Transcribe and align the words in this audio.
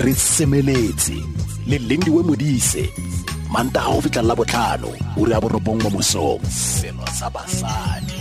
re 0.00 0.14
semeletse 0.14 1.12
le 1.66 1.76
lindiwe 1.78 2.22
modise 2.22 2.84
mantaga 3.52 3.92
go 3.92 4.00
fitlhelela 4.00 4.34
botlhano 4.34 4.90
uri 5.20 5.32
ya 5.32 5.40
borobong 5.40 5.82
mo 5.82 5.90
mosong 5.90 6.40
seno 6.48 7.04
sa 7.12 7.28
basadi. 7.28 8.20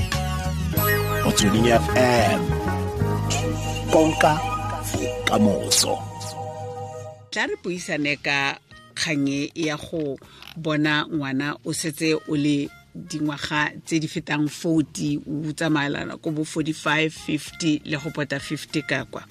Mo 1.23 1.31
tsweding 1.31 1.71
fm 1.71 2.41
konka 3.91 4.33
bokamoso 4.91 5.95
tla 7.31 7.47
re 7.47 7.55
buisane 7.63 8.15
ka 8.19 8.59
kganye 8.95 9.51
ya 9.55 9.77
go 9.77 10.19
bona 10.57 11.05
ngwana 11.07 11.55
o 11.63 11.71
setse 11.73 12.11
o 12.27 12.35
le 12.35 12.67
dingwaga 12.95 13.71
tse 13.85 13.99
di 13.99 14.07
fetang 14.07 14.49
40 14.51 15.47
o 15.47 15.51
tsamaelana 15.53 16.17
ko 16.17 16.31
bo 16.31 16.43
45 16.43 17.07
50 17.07 17.81
le 17.85 17.97
go 17.97 18.09
pota 18.11 18.37
50 18.37 18.83
ka 18.83 19.05
kwa 19.05 19.23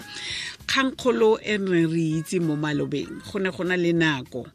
kgankgolo 0.69 1.39
e 1.41 1.57
re 1.57 1.85
re 1.89 2.03
itse 2.21 2.37
mo 2.39 2.53
malobeng 2.55 3.09
go 3.25 3.39
ne 3.39 3.49
go 3.49 3.63
na 3.63 3.75
le 3.75 3.91
nako 3.91 4.45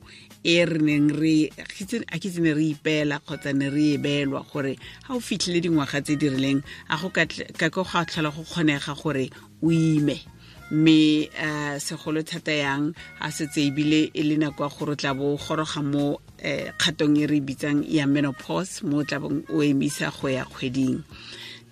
e 0.44 0.64
re 0.64 0.78
neng 0.78 1.10
re 1.10 1.50
a 1.58 2.18
ke 2.22 2.30
tsene 2.30 2.54
re 2.54 2.70
ipeela 2.70 3.18
kgotsa 3.18 3.50
ne 3.50 3.66
re 3.66 3.94
e 3.94 3.98
beelwa 3.98 4.46
gore 4.46 4.78
ga 4.78 5.10
o 5.10 5.18
fitlhile 5.18 5.58
dingwaga 5.60 5.98
tse 6.04 6.14
di 6.14 6.28
rileng 6.30 6.62
a 6.86 6.94
go 7.02 7.10
ka 7.10 7.26
ko 7.74 7.82
ga 7.82 8.06
tlhola 8.06 8.30
go 8.30 8.46
kgonega 8.46 8.94
gore 8.94 9.26
o 9.62 9.70
ime. 9.72 10.22
Mme 10.70 11.28
um 11.34 11.78
segolo 11.82 12.22
thata 12.22 12.52
yang 12.52 12.94
a 13.20 13.28
setse 13.34 13.66
ebile 13.66 14.10
e 14.14 14.22
le 14.22 14.36
nako 14.38 14.64
ya 14.64 14.70
gore 14.70 14.92
o 14.92 14.94
tla 14.94 15.14
bo 15.14 15.34
goroga 15.36 15.82
mo 15.82 16.20
um 16.44 16.70
kgatong 16.78 17.18
e 17.18 17.26
re 17.26 17.40
bitsang 17.42 17.82
ya 17.90 18.06
menopause 18.06 18.86
mo 18.86 19.02
o 19.02 19.04
tlabong 19.04 19.42
o 19.50 19.62
emisa 19.66 20.14
go 20.14 20.28
ya 20.30 20.44
kgweding 20.46 21.02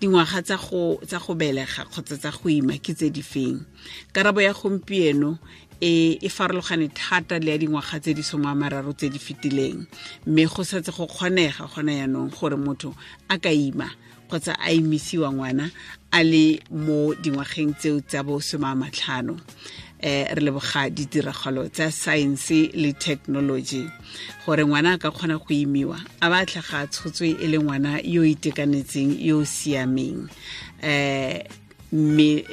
dingwaga 0.03 0.43
tsa 0.43 0.57
go 0.59 0.99
tsa 1.07 1.17
go 1.23 1.33
belega 1.33 1.87
kgotsa 1.87 2.19
tsa 2.19 2.31
go 2.35 2.49
ima 2.49 2.75
ke 2.75 2.91
tse 2.91 3.07
di 3.09 3.23
feng? 3.23 3.63
Karabo 4.11 4.41
ya 4.43 4.51
gompieno 4.51 5.39
e 5.79 6.19
e 6.19 6.29
farologane 6.29 6.91
thata 6.91 7.39
le 7.39 7.51
ya 7.51 7.57
dingwaga 7.57 8.03
tse 8.03 8.11
di 8.13 8.21
soma 8.21 8.51
mararo 8.53 8.91
tse 8.91 9.07
di 9.07 9.19
fetileng. 9.19 9.87
Mme 10.27 10.43
go 10.51 10.63
setse 10.63 10.91
go 10.91 11.07
kgonega 11.07 11.71
gona 11.71 11.93
yaanong 12.03 12.35
gore 12.35 12.57
motho 12.59 12.91
a 13.29 13.39
ka 13.39 13.49
ima 13.49 13.87
kgotsa 14.27 14.59
a 14.59 14.71
imisiwa 14.75 15.31
ngwana 15.31 15.71
a 16.11 16.23
le 16.23 16.59
mo 16.69 17.13
dingwageng 17.15 17.71
tseo 17.79 18.01
tsa 18.03 18.23
bo 18.23 18.39
soma 18.41 18.75
matlhano 18.75 19.39
eh 19.39 19.82
re 20.03 20.41
leboga 20.41 20.89
ditiragalo 20.89 21.69
tsa 21.71 21.91
science 21.91 22.71
le 22.73 22.93
technology. 22.93 23.87
Gore 24.45 24.65
ngwana 24.65 24.93
a 24.93 24.97
ka 24.97 25.11
kgona 25.11 25.39
go 25.39 25.47
imiwa 25.49 25.97
a 26.21 26.29
ba 26.29 26.45
tlhaga 26.45 26.87
tshotswe 26.91 27.39
e 27.39 27.47
le 27.47 27.57
ngwana 27.57 28.01
yo 28.03 28.23
itekanetseng 28.23 29.15
yo 29.19 29.45
siameng. 29.45 30.27
Eh 30.83 31.43
mme 31.93 32.43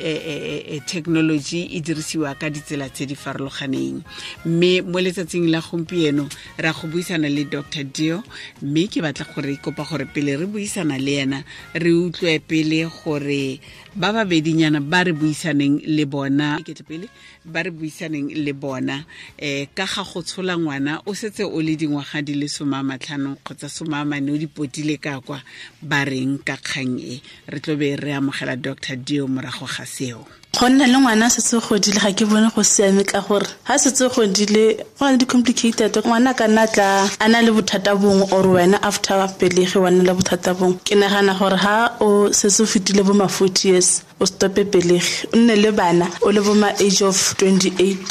technology 0.86 1.62
e 1.72 1.80
dirisiwa 1.80 2.34
ka 2.34 2.50
ditsela 2.50 2.88
tse 2.90 3.06
di 3.06 3.14
farologaneng. 3.16 4.02
Mme 4.44 4.82
mo 4.82 5.00
letsatsing 5.00 5.48
la 5.48 5.60
gompieno 5.60 6.28
ra 6.58 6.72
go 6.72 6.86
buisana 6.88 7.28
le 7.28 7.44
dr 7.44 7.84
dio. 7.84 8.22
Mme 8.62 8.86
ke 8.88 9.00
batla 9.00 9.24
gore 9.34 9.56
kopa 9.56 9.84
gore 9.88 10.04
pele 10.04 10.36
re 10.36 10.46
buisana 10.46 10.98
le 10.98 11.24
ena 11.24 11.44
re 11.74 11.90
utlwe 11.90 12.38
pele 12.38 12.84
gore 12.84 13.60
ba 13.96 14.12
babedinyana 14.12 14.80
ba 14.80 15.04
re 15.04 15.12
buisaneng 15.12 15.82
le 15.86 16.04
bona. 16.06 16.58
Pele. 16.86 17.08
Ba 17.44 17.62
re 17.62 17.70
buisaneng 17.70 18.30
le 18.34 18.52
bona. 18.52 19.04
Um 19.40 19.66
ka 19.74 19.86
ga 19.86 20.02
go 20.04 20.22
tshola 20.22 20.56
ngwana 20.58 21.02
o 21.06 21.14
setse 21.14 21.42
o 21.42 21.60
le 21.60 21.76
dingwaga 21.76 22.22
di 22.22 22.34
le 22.34 22.48
soma 22.48 22.82
matlhano 22.82 23.36
kgotsa 23.44 23.68
soma 23.68 24.04
mane 24.04 24.30
o 24.30 24.38
dipotile 24.38 25.00
ka 25.00 25.20
kwa 25.20 25.42
ba 25.82 26.04
reng 26.04 26.38
ka 26.44 26.56
kgang 26.56 26.98
e. 27.00 27.22
Re 27.48 27.58
tlo 27.60 27.76
be 27.76 27.96
re 27.96 28.14
amogela 28.14 28.56
dr 28.56 28.96
dio 28.96 29.26
morago 29.26 29.66
ga 29.66 29.84
seo 29.86 30.39
go 30.52 30.68
nna 30.68 30.86
le 30.86 30.98
ngwana 30.98 31.26
a 31.26 31.30
setse 31.30 31.56
godile 31.62 32.00
ga 32.00 32.10
ke 32.12 32.24
bone 32.26 32.50
go 32.54 32.62
siame 32.62 33.04
ka 33.04 33.20
gore 33.20 33.46
ga 33.66 33.78
setse 33.78 34.08
godile 34.14 34.76
go 34.98 35.04
na 35.06 35.12
le 35.12 35.18
di-complicated 35.18 35.92
ngwana 36.04 36.34
ka 36.34 36.48
nna 36.48 36.66
tla 36.66 37.08
a 37.20 37.28
na 37.28 37.40
le 37.40 37.50
bothata 37.52 37.94
bongwe 37.94 38.26
or 38.32 38.46
wena 38.46 38.82
after 38.82 39.16
pelegi 39.38 39.78
wa 39.78 39.90
nna 39.90 40.02
le 40.04 40.12
bothata 40.14 40.54
bongwe. 40.54 40.78
Ke 40.84 40.94
nagana 40.98 41.34
gore 41.38 41.56
ga 41.56 41.96
o 42.00 42.32
setse 42.32 42.60
o 42.62 42.66
fetile 42.66 43.02
bo 43.02 43.14
ma-forty 43.14 43.68
years 43.68 44.02
o 44.20 44.26
stope 44.26 44.64
pelegi. 44.64 45.26
O 45.32 45.36
nne 45.38 45.54
le 45.56 45.70
bana 45.72 46.06
o 46.22 46.30
le 46.30 46.40
bo 46.40 46.54
ma-age 46.54 47.02
of 47.02 47.36
twenty-eight 47.38 48.10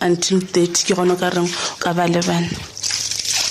until 0.00 0.40
thirty 0.40 0.86
ke 0.86 0.94
gone 0.94 1.16
ka 1.16 1.30
reng 1.30 1.50
o 1.50 1.76
ka 1.82 1.92
ba 1.92 2.06
le 2.06 2.22
bana 2.22 2.71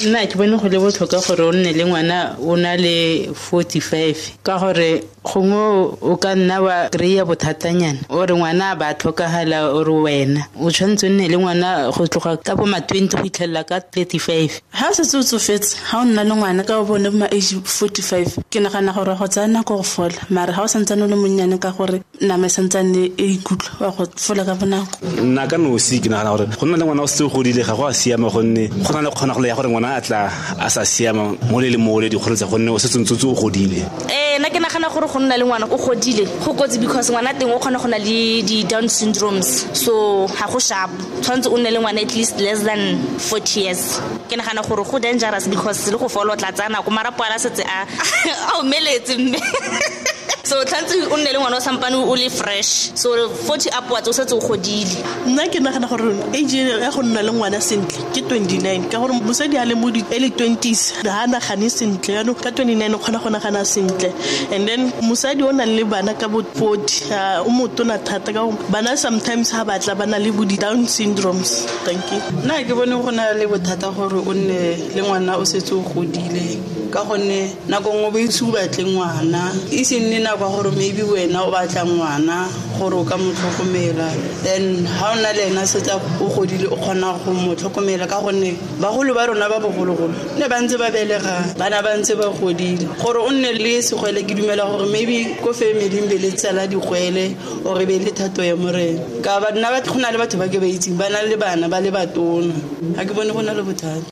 nna 0.06 0.26
ke 0.28 0.36
bone 0.38 0.58
go 0.58 0.68
le 0.68 0.78
botlhokwa 0.80 1.20
gore 1.28 1.44
o 1.48 1.52
nne 1.52 1.74
le 1.74 1.86
ngwana 1.86 2.38
o 2.40 2.56
na 2.56 2.76
le 2.78 3.30
forty-five. 3.34 4.18
Ka 4.44 4.58
gore 4.60 5.04
gongwe 5.24 5.98
o 6.02 6.18
ka 6.18 6.36
nna 6.36 6.62
wa 6.62 6.90
kry-a 6.90 7.26
bothatanyana 7.26 8.00
ore 8.10 8.34
ngwana 8.34 8.72
a 8.72 8.76
ba 8.76 8.94
tlhokagala 8.94 9.74
ore 9.74 9.94
wena. 10.06 10.42
O 10.60 10.70
tshwanetse 10.72 11.06
o 11.06 11.10
nne 11.10 11.28
le 11.30 11.38
ngwana 11.38 11.92
go 11.92 12.08
tloga 12.08 12.38
ka 12.38 12.56
bo 12.56 12.66
ma-twenty 12.66 13.18
go 13.18 13.24
itlhelela 13.24 13.64
ka 13.64 13.80
thirty-five. 13.80 14.62
Ga 14.74 14.90
o 14.90 14.94
setse 14.94 15.18
o 15.18 15.22
tsofetse 15.22 15.78
ga 15.92 16.02
o 16.02 16.06
nna 16.06 16.24
le 16.24 16.34
ngwana 16.36 16.64
ka 16.66 16.80
o 16.80 16.86
bone 16.86 17.10
ma-age 17.10 17.62
forty-five 17.64 18.40
ke 18.50 18.60
nagana 18.60 18.94
gore 18.94 19.16
go 19.18 19.28
tsaya 19.28 19.48
nako 19.48 19.78
go 19.78 19.84
fola 19.84 20.18
maare 20.30 20.54
ga 20.54 20.64
o 20.64 20.68
santsane 20.68 21.04
o 21.04 21.08
le 21.08 21.16
monnyane 21.16 21.60
ka 21.60 21.72
gore 21.72 22.02
nama 22.22 22.46
e 22.46 22.50
santsane 22.50 23.12
e 23.18 23.26
ikutlwa 23.34 23.88
wa 23.88 23.92
go 23.92 24.06
fola 24.16 24.46
ka 24.46 24.54
bonako. 24.56 25.00
Nna 25.24 25.48
ka 25.48 25.58
nosi 25.58 26.00
ke 26.00 26.08
nagana 26.10 26.38
gore 26.38 26.46
go 26.46 26.66
nna 26.66 26.78
le 26.78 26.86
ngwana 26.86 27.02
o 27.02 27.08
setse 27.08 27.24
o 27.24 27.30
godile 27.30 27.64
ga 27.66 27.74
go 27.76 27.88
a 27.88 27.94
siama 27.94 28.30
gonne 28.30 28.70
go 28.70 28.94
na 28.94 29.02
le 29.02 29.10
kgonagolo 29.10 29.48
ya 29.48 29.56
gore 29.56 29.70
ngwana 29.70 29.96
a 29.98 30.02
tla 30.02 30.30
a 30.60 30.70
sa 30.70 30.86
siama 30.86 31.34
mo 31.50 31.60
le 31.60 31.70
le 31.70 31.78
mole 31.78 32.10
dikgolo 32.10 32.36
tsa 32.36 32.46
gonne 32.46 32.70
o 32.70 32.78
setse 32.78 33.00
ntsotse 33.00 33.26
o 33.26 33.34
godile. 33.34 33.82
Ee 34.10 34.38
nna 34.38 34.50
ke 34.50 34.60
nagana 34.62 34.90
gore 34.94 35.08
go 35.08 35.20
nna 35.20 35.38
le 35.38 35.46
ngwana 35.46 35.66
o 35.66 35.78
godile 35.78 36.26
go 36.46 36.54
kotsi 36.54 36.78
because 36.80 37.10
ngwana 37.10 37.34
teng 37.34 37.50
o 37.50 37.58
kgona 37.58 37.80
go 37.82 37.88
na 37.88 37.98
le 37.98 38.44
di-down 38.44 38.86
syndromes 38.88 39.66
so 39.74 40.28
ga 40.28 40.46
go 40.46 40.60
sharp. 40.60 40.92
Tshwanetse 41.22 41.50
o 41.50 41.58
nne 41.58 41.72
le 41.74 41.80
ngwana 41.80 42.02
at 42.02 42.16
least 42.16 42.40
less 42.40 42.62
than 42.62 43.02
forty 43.18 43.62
years. 43.62 44.00
Ke 44.30 44.38
nagana 44.38 44.62
gore 44.62 44.84
go 44.86 45.00
dangerous 45.00 45.48
because 45.48 45.90
le 45.92 45.98
go 45.98 46.08
fola 46.08 46.34
o 46.34 46.36
tla 46.36 46.52
tsaya 46.52 46.70
nako 46.70 46.92
marapo 46.92 47.24
ala 47.26 47.40
setse 47.40 47.66
a 47.66 48.62
omeletse 48.62 49.18
mme 49.18 49.42
so 50.52 50.60
tlhantse 50.66 51.08
o 51.08 51.16
nne 51.16 51.32
le 51.32 51.40
ngwana 51.40 51.58
o 51.58 51.60
sampane 51.64 51.96
o 51.96 52.14
le 52.14 52.30
fresh. 52.30 52.92
So 52.94 53.30
forty 53.30 53.70
upwards 53.72 54.08
o 54.10 54.12
setse 54.12 54.34
o 54.36 54.40
godile. 54.40 55.00
Nna 55.26 55.48
ke 55.48 55.64
nagana 55.64 55.88
gore 55.88 56.12
age 56.36 56.60
ya 56.60 56.92
go 56.92 57.02
nna 57.02 57.24
le 57.24 57.32
ngwana 57.32 57.62
sentle 57.62 58.04
ke 58.12 58.28
twenty-nine 58.28 58.90
ka 58.90 59.00
gore 59.00 59.14
mosadi 59.14 59.56
a 59.56 59.64
le 59.66 59.76
mo 59.76 59.90
di-early 59.90 60.32
twenties 60.32 60.92
ga 61.04 61.24
a 61.24 61.28
nagane 61.28 61.72
sentle. 61.72 62.16
Yanong 62.20 62.36
ka 62.44 62.52
twenty-nine 62.52 62.94
o 62.94 62.98
kgona 63.00 63.24
go 63.24 63.30
nagana 63.30 63.64
sentle. 63.64 64.12
And 64.52 64.68
then 64.68 64.92
mosadi 65.08 65.42
o 65.42 65.52
nang 65.52 65.74
le 65.74 65.86
bana 65.86 66.14
ka 66.14 66.28
bo 66.28 66.44
forty 66.44 67.06
o 67.14 67.48
motona 67.48 67.98
thata 68.04 68.34
ka 68.34 68.52
bana 68.70 68.98
sometimes 68.98 69.54
ga 69.54 69.64
batla 69.64 69.98
ba 69.98 70.06
na 70.06 70.18
le 70.18 70.32
bo 70.32 70.44
di-down 70.44 70.84
syndromes. 70.84 71.64
Thank 71.86 72.12
you. 72.12 72.20
Nna 72.44 72.68
ke 72.68 72.76
bone 72.76 72.92
go 73.02 73.10
na 73.10 73.32
le 73.32 73.48
bothata 73.48 73.96
gore 73.96 74.20
o 74.20 74.34
nne 74.34 74.76
le 74.96 75.02
ngwana 75.02 75.40
o 75.40 75.46
setse 75.46 75.72
o 75.72 75.80
godile 75.80 76.60
ka 76.92 77.06
gonne 77.06 77.56
nako 77.70 77.94
nngwe 77.94 78.12
bo 78.12 78.20
itse 78.20 78.44
o 78.44 78.52
batle 78.52 78.84
ngwana. 78.84 79.48
E 79.72 79.84
se 79.86 80.00
nne 80.00 80.20
nako 80.20 80.41
ya 80.42 80.50
gore 80.50 80.72
maybe 80.76 81.04
wena 81.04 81.44
o 81.46 81.52
batla 81.52 81.86
ngwana 81.86 82.50
gore 82.78 82.96
o 82.96 83.04
ka 83.04 83.18
mo 83.18 83.32
tlhokomela. 83.32 84.10
Then 84.44 84.84
ga 84.84 85.12
o 85.12 85.16
na 85.22 85.32
le 85.32 85.48
ena 85.50 85.62
setsa 85.62 85.96
o 86.20 86.28
godile 86.30 86.68
o 86.72 86.76
kgona 86.76 87.14
go 87.24 87.34
mo 87.34 87.56
tlhokomela 87.56 88.08
ka 88.08 88.22
gonne 88.22 88.58
bagolo 88.80 89.14
ba 89.14 89.28
rona 89.28 89.50
ba 89.50 89.60
bogologolo 89.60 90.14
ne 90.38 90.48
ba 90.48 90.62
ntse 90.62 90.78
ba 90.78 90.90
belega 90.90 91.56
bana 91.58 91.82
ba 91.82 91.98
ntse 91.98 92.16
ba 92.18 92.30
godile. 92.30 92.88
Gore 92.98 93.20
o 93.20 93.30
nne 93.32 93.54
le 93.54 93.82
segwele 93.82 94.26
ke 94.26 94.34
dumela 94.34 94.66
gore 94.66 94.90
maybe 94.90 95.38
ko 95.42 95.54
familing 95.54 96.10
be 96.10 96.18
le 96.18 96.32
tsala 96.32 96.68
digwele 96.68 97.36
ore 97.66 97.86
be 97.86 98.00
le 98.00 98.12
thato 98.12 98.42
ya 98.44 98.56
morena. 98.56 99.00
Ka 99.22 99.40
nna 99.54 99.82
go 99.86 100.00
na 100.00 100.12
le 100.12 100.18
batho 100.18 100.38
ba 100.38 100.48
ke 100.48 100.60
ba 100.60 100.66
itseng 100.66 100.98
ba 100.98 101.10
na 101.10 101.22
le 101.22 101.38
bana 101.38 101.70
ba 101.70 101.80
le 101.80 101.92
batona. 101.92 102.54
Ga 102.96 103.06
ke 103.06 103.14
bone 103.14 103.32
go 103.32 103.42
na 103.42 103.54
le 103.54 103.62
bothata 103.64 104.11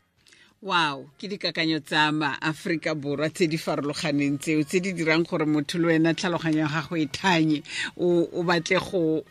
wow 0.61 1.07
ke 1.17 1.27
dikakanyo 1.27 1.79
tsa 1.79 2.11
maaforika 2.11 2.95
borwa 2.95 3.29
tse 3.29 3.47
di 3.47 3.57
farologaneng 3.57 4.39
tseo 4.39 4.63
tse 4.63 4.79
di 4.83 4.91
dirang 4.91 5.23
gore 5.23 5.45
motho 5.45 5.79
le 5.79 5.87
wena 5.95 6.13
tlhaloganyo 6.13 6.59
ya 6.59 6.67
gago 6.67 6.97
e 6.97 7.07
thanye 7.07 7.63
o 7.95 8.43
batle 8.43 8.75
go 8.83 9.23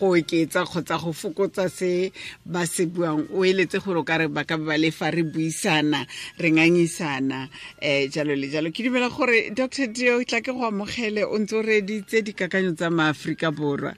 oketsa 0.00 0.64
kgotsa 0.64 0.96
go 0.96 1.12
fokotsa 1.12 1.68
se 1.68 2.12
ba 2.46 2.64
se 2.64 2.86
buang. 2.86 3.28
O 3.28 3.44
eletse 3.44 3.76
gore 3.84 4.00
o 4.00 4.04
kare 4.04 4.28
ba 4.28 4.44
ka 4.44 4.56
ba 4.56 4.78
le 4.78 4.90
fa 4.90 5.10
re 5.10 5.22
buisana 5.22 6.06
re 6.40 6.48
ngangisana 6.50 7.48
um 7.82 8.08
jalo 8.08 8.32
le 8.32 8.48
jalo. 8.48 8.72
Ke 8.72 8.88
dumela 8.88 9.12
gore 9.12 9.52
dr 9.52 9.92
dio 9.92 10.24
tla 10.24 10.40
ke 10.40 10.48
go 10.48 10.64
amogele 10.64 11.28
o 11.28 11.36
ntse 11.36 11.56
o 11.56 11.62
reditse 11.62 12.24
dikakanyo 12.24 12.72
tsa 12.72 12.88
maaforika 12.88 13.52
borwa. 13.52 13.92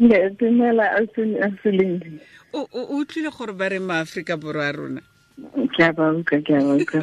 Dumela 0.00 0.88
absolutely 0.96 2.31
o 2.52 2.96
utlwile 2.98 3.30
gore 3.30 3.52
ba 3.52 3.68
re 3.68 3.78
maaforika 3.78 4.36
borwa 4.36 4.68
a 4.68 4.72
rona? 4.72 5.02
Ke 5.74 5.82
a 5.88 5.92
ba 5.92 6.12
utlwa 6.12 6.40
ke 6.44 6.52
a 6.56 6.60
ba 6.62 6.72
utlwa 6.76 7.00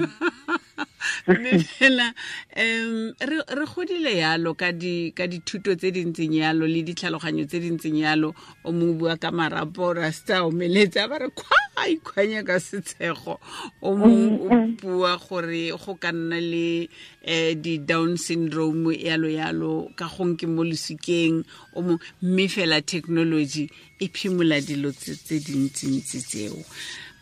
fela 1.78 2.14
um 2.56 3.14
re 3.20 3.66
godile 3.66 4.18
yalo 4.18 4.54
ka 4.54 4.72
di 4.72 5.12
ka 5.12 5.28
dithuto 5.28 5.76
tse 5.76 5.92
di 5.92 6.06
ntseng 6.06 6.34
yalo 6.34 6.68
le 6.68 6.84
ditlhaloganyo 6.84 7.46
tse 7.48 7.60
di 7.60 7.72
ntseng 7.72 8.00
yalo. 8.00 8.36
O 8.64 8.72
mo 8.72 8.94
bua 8.94 9.18
ka 9.18 9.32
marapo 9.32 9.94
rasta 9.94 10.46
o 10.46 10.52
meletse 10.52 11.00
a 11.00 11.08
ba 11.08 11.20
re 11.20 11.30
kgwa 11.30 11.88
ikhwanya 11.88 12.44
ka 12.44 12.60
setshego. 12.60 13.40
O 13.82 13.96
mo 13.96 14.08
o 14.46 14.50
bua 14.82 15.18
gore 15.18 15.72
go 15.72 15.96
ka 15.96 16.12
nna 16.12 16.40
le 16.40 16.90
um 17.24 17.56
di-down 17.62 18.18
syndrome 18.18 18.96
yalo 18.96 19.30
yalo 19.30 19.92
ka 19.96 20.08
gongke 20.08 20.48
mo 20.48 20.64
lesukeng 20.64 21.44
o 21.76 21.82
mo 21.82 22.00
mme 22.22 22.48
fela 22.48 22.82
technology 22.82 23.70
e 24.00 24.08
phimola 24.08 24.62
dilo 24.62 24.92
tse 24.92 25.40
dintsintsi 25.40 26.22
tseo 26.24 26.64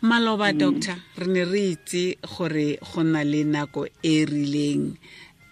maloba 0.02 0.52
doctor 0.52 0.94
re 1.18 1.26
ne 1.26 1.44
re 1.44 1.72
itse 1.74 2.18
gore 2.22 2.78
go 2.78 3.02
na 3.02 3.24
le 3.24 3.44
nako 3.44 3.86
e 4.02 4.24
rileng 4.24 4.94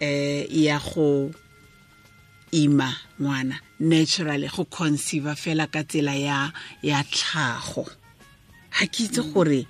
um 0.01 0.45
ya 0.49 0.79
go 0.79 1.31
ima 2.51 2.89
ngwana. 3.19 3.59
Naturally 3.79 4.47
go 4.47 4.65
conceive 4.65 5.35
fela 5.35 5.67
ka 5.67 5.83
tsela 5.83 6.15
ya 6.15 6.51
ya 6.81 7.03
tlhago. 7.03 7.85
Ga 8.71 8.85
ke 8.87 9.03
itse 9.03 9.21
gore 9.33 9.67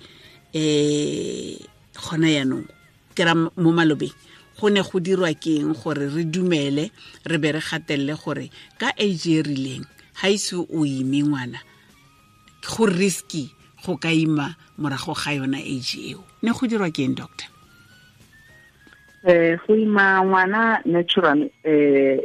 um 0.54 1.58
gona 1.98 2.28
yaanong 2.30 2.66
ke 3.14 3.24
ra 3.26 3.34
mo 3.34 3.70
malobeng 3.74 4.14
go 4.60 4.68
ne 4.70 4.82
go 4.82 5.00
dirwa 5.00 5.34
keng 5.34 5.74
gore 5.74 6.06
re 6.06 6.24
dumele 6.24 6.90
re 7.26 7.38
be 7.38 7.52
re 7.52 7.60
gatelele 7.60 8.14
gore 8.14 8.50
ka 8.78 8.94
age 8.94 9.26
e 9.26 9.42
rileng 9.42 9.84
ga 10.14 10.28
ise 10.30 10.54
o 10.54 10.84
ime 10.86 11.22
ngwana 11.26 11.58
go 12.62 12.86
risky 12.86 13.50
go 13.84 13.96
ka 13.96 14.08
ima 14.10 14.56
morago 14.78 15.14
ga 15.14 15.30
yona 15.32 15.58
age 15.58 15.98
eo. 16.10 16.24
Ne 16.42 16.52
go 16.52 16.66
dirwa 16.66 16.90
keng 16.92 17.14
doctor? 17.14 17.46
Um 19.24 19.58
go 19.66 19.74
ima 19.74 20.22
ngwana 20.24 20.82
natural 20.86 21.42
um 21.42 22.18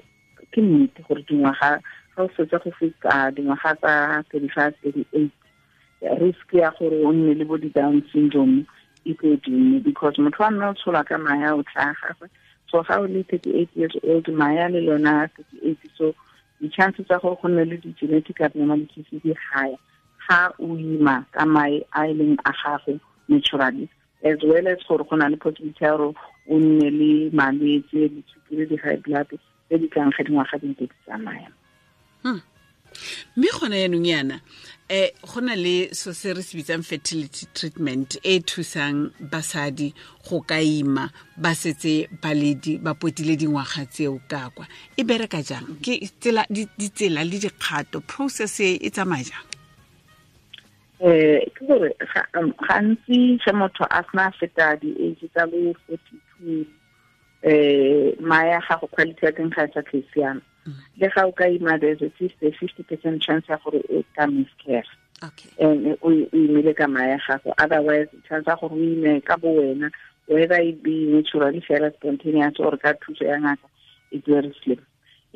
ke 0.51 0.61
nnete 0.61 1.01
gore 1.07 1.23
dingwaga 1.27 1.81
ga 2.15 2.23
o 2.23 2.27
fetsa 2.27 2.61
go 2.63 2.71
feta 2.79 3.31
dingwaga 3.31 3.75
tsa 3.81 4.23
thirty 4.29 4.49
five 4.49 4.73
thirty 4.83 5.05
eight 5.13 5.31
risk 6.21 6.53
ya 6.53 6.71
gore 6.79 7.05
o 7.05 7.11
nne 7.11 7.33
le 7.33 7.45
bo 7.45 7.57
di-down 7.57 8.03
syndrome 8.11 8.65
e 9.05 9.13
ko 9.13 9.35
dimo 9.41 9.83
because 9.83 10.17
motho 10.17 10.43
wa 10.43 10.49
nna 10.51 10.69
o 10.69 10.73
tshola 10.73 11.03
ka 11.05 11.17
maya 11.17 11.55
o 11.55 11.63
tla 11.63 11.93
gagwe. 11.97 12.29
So 12.69 12.83
ga 12.83 12.99
o 13.01 13.05
le 13.05 13.23
thirty 13.23 13.57
eight 13.57 13.69
years 13.75 13.95
old 14.03 14.27
maya 14.29 14.69
le 14.69 14.81
lona 14.81 15.29
thirty 15.33 15.69
eight 15.69 15.79
so 15.97 16.13
di-chance 16.61 17.01
tsa 17.01 17.17
gore 17.19 17.37
go 17.41 17.47
nne 17.47 17.65
le 17.65 17.77
di-genetic 17.77 18.41
abnormalities 18.41 19.05
di 19.09 19.33
higher 19.33 19.77
ga 20.27 20.51
o 20.59 20.77
ima 20.77 21.25
ka 21.31 21.45
mae 21.45 21.81
a 21.93 22.07
e 22.07 22.13
leng 22.13 22.37
a 22.45 22.51
gago 22.51 22.99
naturally. 23.27 23.89
As 24.23 24.37
well 24.43 24.67
as 24.67 24.79
gore 24.87 25.03
go 25.03 25.15
na 25.15 25.27
le 25.27 25.37
possibility 25.37 25.83
ya 25.83 25.97
gore 25.97 26.13
o 26.49 26.59
nne 26.59 26.89
le 26.99 27.29
malwetse 27.31 28.09
ditsukiri 28.13 28.65
di-high 28.69 29.01
blood 29.03 29.27
tse 29.29 29.77
di 29.79 29.87
tlang 29.87 30.11
ga 30.15 30.23
dingwaga 30.23 30.57
di 30.61 30.67
ntse 30.71 30.85
di 30.87 30.95
tsamaya. 31.05 31.49
Mme 33.35 33.47
gona 33.59 33.75
yaanong 33.75 34.05
yana 34.05 34.37
um 34.89 35.09
go 35.33 35.39
na 35.41 35.55
le 35.55 35.89
so 35.93 36.11
se 36.13 36.31
re 36.33 36.41
se 36.41 36.55
bitsang 36.57 36.85
fertility 36.85 37.47
treatment 37.53 38.17
e 38.23 38.39
thusang 38.39 39.09
basadi 39.19 39.93
go 40.29 40.41
ka 40.41 40.59
ima 40.61 41.09
ba 41.35 41.55
setse 41.55 42.05
ba 42.21 42.33
le 42.35 42.53
di- 42.53 42.77
ba 42.77 42.93
potile 42.93 43.35
dingwaga 43.35 43.85
tseo 43.89 44.21
ka 44.29 44.49
kwa. 44.53 44.67
E 44.95 45.03
bereka 45.03 45.41
jang? 45.41 45.65
Ke 45.81 45.97
tsela- 46.21 46.45
di- 46.51 46.69
ditsela 46.77 47.23
le 47.25 47.39
dikgato 47.41 47.99
process 48.05 48.59
e 48.59 48.89
tsamaya 48.93 49.23
jang 49.23 49.47
ke 51.03 51.67
gore 51.67 51.91
ga- 51.99 52.29
gantsi 52.67 53.37
ge 53.43 53.51
motho 53.51 53.83
a 53.89 54.03
sena 54.11 54.31
feta 54.39 54.75
di-age 54.81 55.27
tsa 55.33 55.45
bo 55.47 55.73
forty 55.85 56.17
two 56.31 56.65
um 57.43 58.27
maya 58.27 58.59
ga 58.67 58.77
go 58.79 58.87
quality 58.87 59.25
ya 59.25 59.31
teng 59.31 59.51
ga 59.51 59.67
e 59.67 59.71
sa 59.73 59.81
tlhe 59.81 60.03
siama 60.13 60.41
le 60.99 61.09
ga 61.15 61.25
o 61.27 61.31
ka 61.31 61.45
ima 61.45 61.77
there's 61.77 62.01
at 62.01 62.15
least 62.21 62.35
a 62.41 62.51
fifty 62.51 62.83
percent 62.83 63.21
chance 63.21 63.45
ya 63.49 63.57
gore 63.63 63.81
o 63.91 64.03
ka 64.15 64.27
miscarry 64.27 64.87
okay 65.23 65.51
and 65.59 65.97
o 66.01 66.09
imile 66.31 66.71
ka 66.75 66.87
maya 66.87 67.19
gago 67.27 67.51
otherwise 67.57 68.07
chance 68.29 68.47
ya 68.47 68.55
gore 68.55 68.71
o 68.71 68.79
ime 68.79 69.19
ka 69.21 69.35
bo 69.37 69.51
wena 69.59 69.91
whether 70.27 70.61
it 70.61 70.81
be 70.81 71.05
naturally 71.11 71.59
fela 71.67 71.91
spontaneous 71.99 72.55
or 72.59 72.77
ka 72.77 72.93
thuso 73.03 73.27
ya 73.27 73.35
ngaka 73.43 73.67
it's 74.11 74.27
very 74.27 74.55
slim 74.63 74.79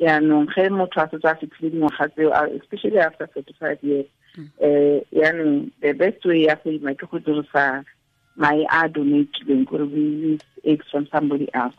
yaanong 0.00 0.48
ge 0.54 0.64
motho 0.72 1.04
a 1.04 1.08
setse 1.12 1.28
a 1.28 1.36
fitlhile 1.36 1.70
dingwaga 1.76 2.08
tseo 2.08 2.32
especially 2.56 2.98
after 2.98 3.26
forty 3.34 3.52
five 3.60 3.76
years 3.82 4.08
um 4.38 5.00
yaanong 5.12 5.70
the 5.80 5.92
best 5.92 6.24
way 6.24 6.46
ya 6.46 6.54
go 6.62 6.70
ima 6.70 6.94
ke 6.94 7.10
go 7.10 7.18
dirisa 7.18 7.84
mae 8.36 8.64
a 8.70 8.88
donatilweng 8.88 9.66
kore 9.66 9.84
we 9.84 10.00
use 10.32 10.40
eggs 10.64 10.86
from 10.90 11.06
somebody 11.12 11.48
else. 11.54 11.74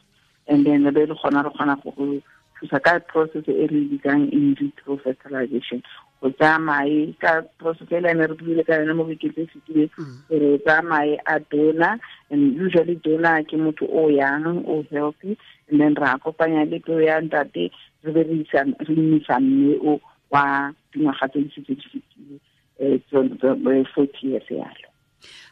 And 0.47 0.65
then 0.65 0.83
be 0.93 1.05
le 1.05 1.15
gona 1.15 1.43
re 1.43 1.49
kgona 1.55 1.81
go 1.83 1.91
go 1.91 2.21
thusa 2.59 2.83
ka 2.83 2.99
process 2.99 3.47
e 3.47 3.67
re 3.67 3.87
bitsang 3.87 4.31
in 4.33 4.55
vitro 4.55 4.97
fertilization. 4.97 5.81
Go 6.21 6.29
tsaya 6.31 6.59
mae 6.59 7.15
ka 7.21 7.41
process 7.59 7.87
e 7.91 8.01
lene 8.01 8.27
re 8.27 8.35
buile 8.35 8.65
ka 8.67 8.73
yone 8.75 8.93
mo 8.95 9.05
bekeng 9.05 9.33
tse 9.33 9.47
fetileng 9.53 9.89
gore 10.27 10.53
o 10.53 10.57
tsaya 10.57 10.81
mae 10.83 11.15
a 11.25 11.39
and 12.29 12.55
usually 12.59 12.95
dona 12.95 13.43
ke 13.43 13.55
motho 13.55 13.87
o 13.87 14.09
yang 14.09 14.65
o 14.67 14.83
healthy 14.91 15.37
and 15.69 15.79
then 15.79 15.93
ra 15.93 16.17
kopanya 16.17 16.69
le 16.69 16.79
peo 16.79 16.99
ya 16.99 17.21
ntate 17.21 17.71
re 18.03 18.11
be 18.11 18.23
re 18.23 18.35
isa- 18.43 18.75
re 18.87 18.95
imisa 18.95 19.39
mme 19.39 19.79
o 19.79 20.01
wa 20.29 20.71
dingwaga 20.91 21.27
tse 21.31 21.39
di 21.41 21.49
setse 21.55 21.73
di 21.75 21.85
fetile 21.87 22.39
forty 23.93 24.27
years 24.27 24.49
yalo 24.49 24.89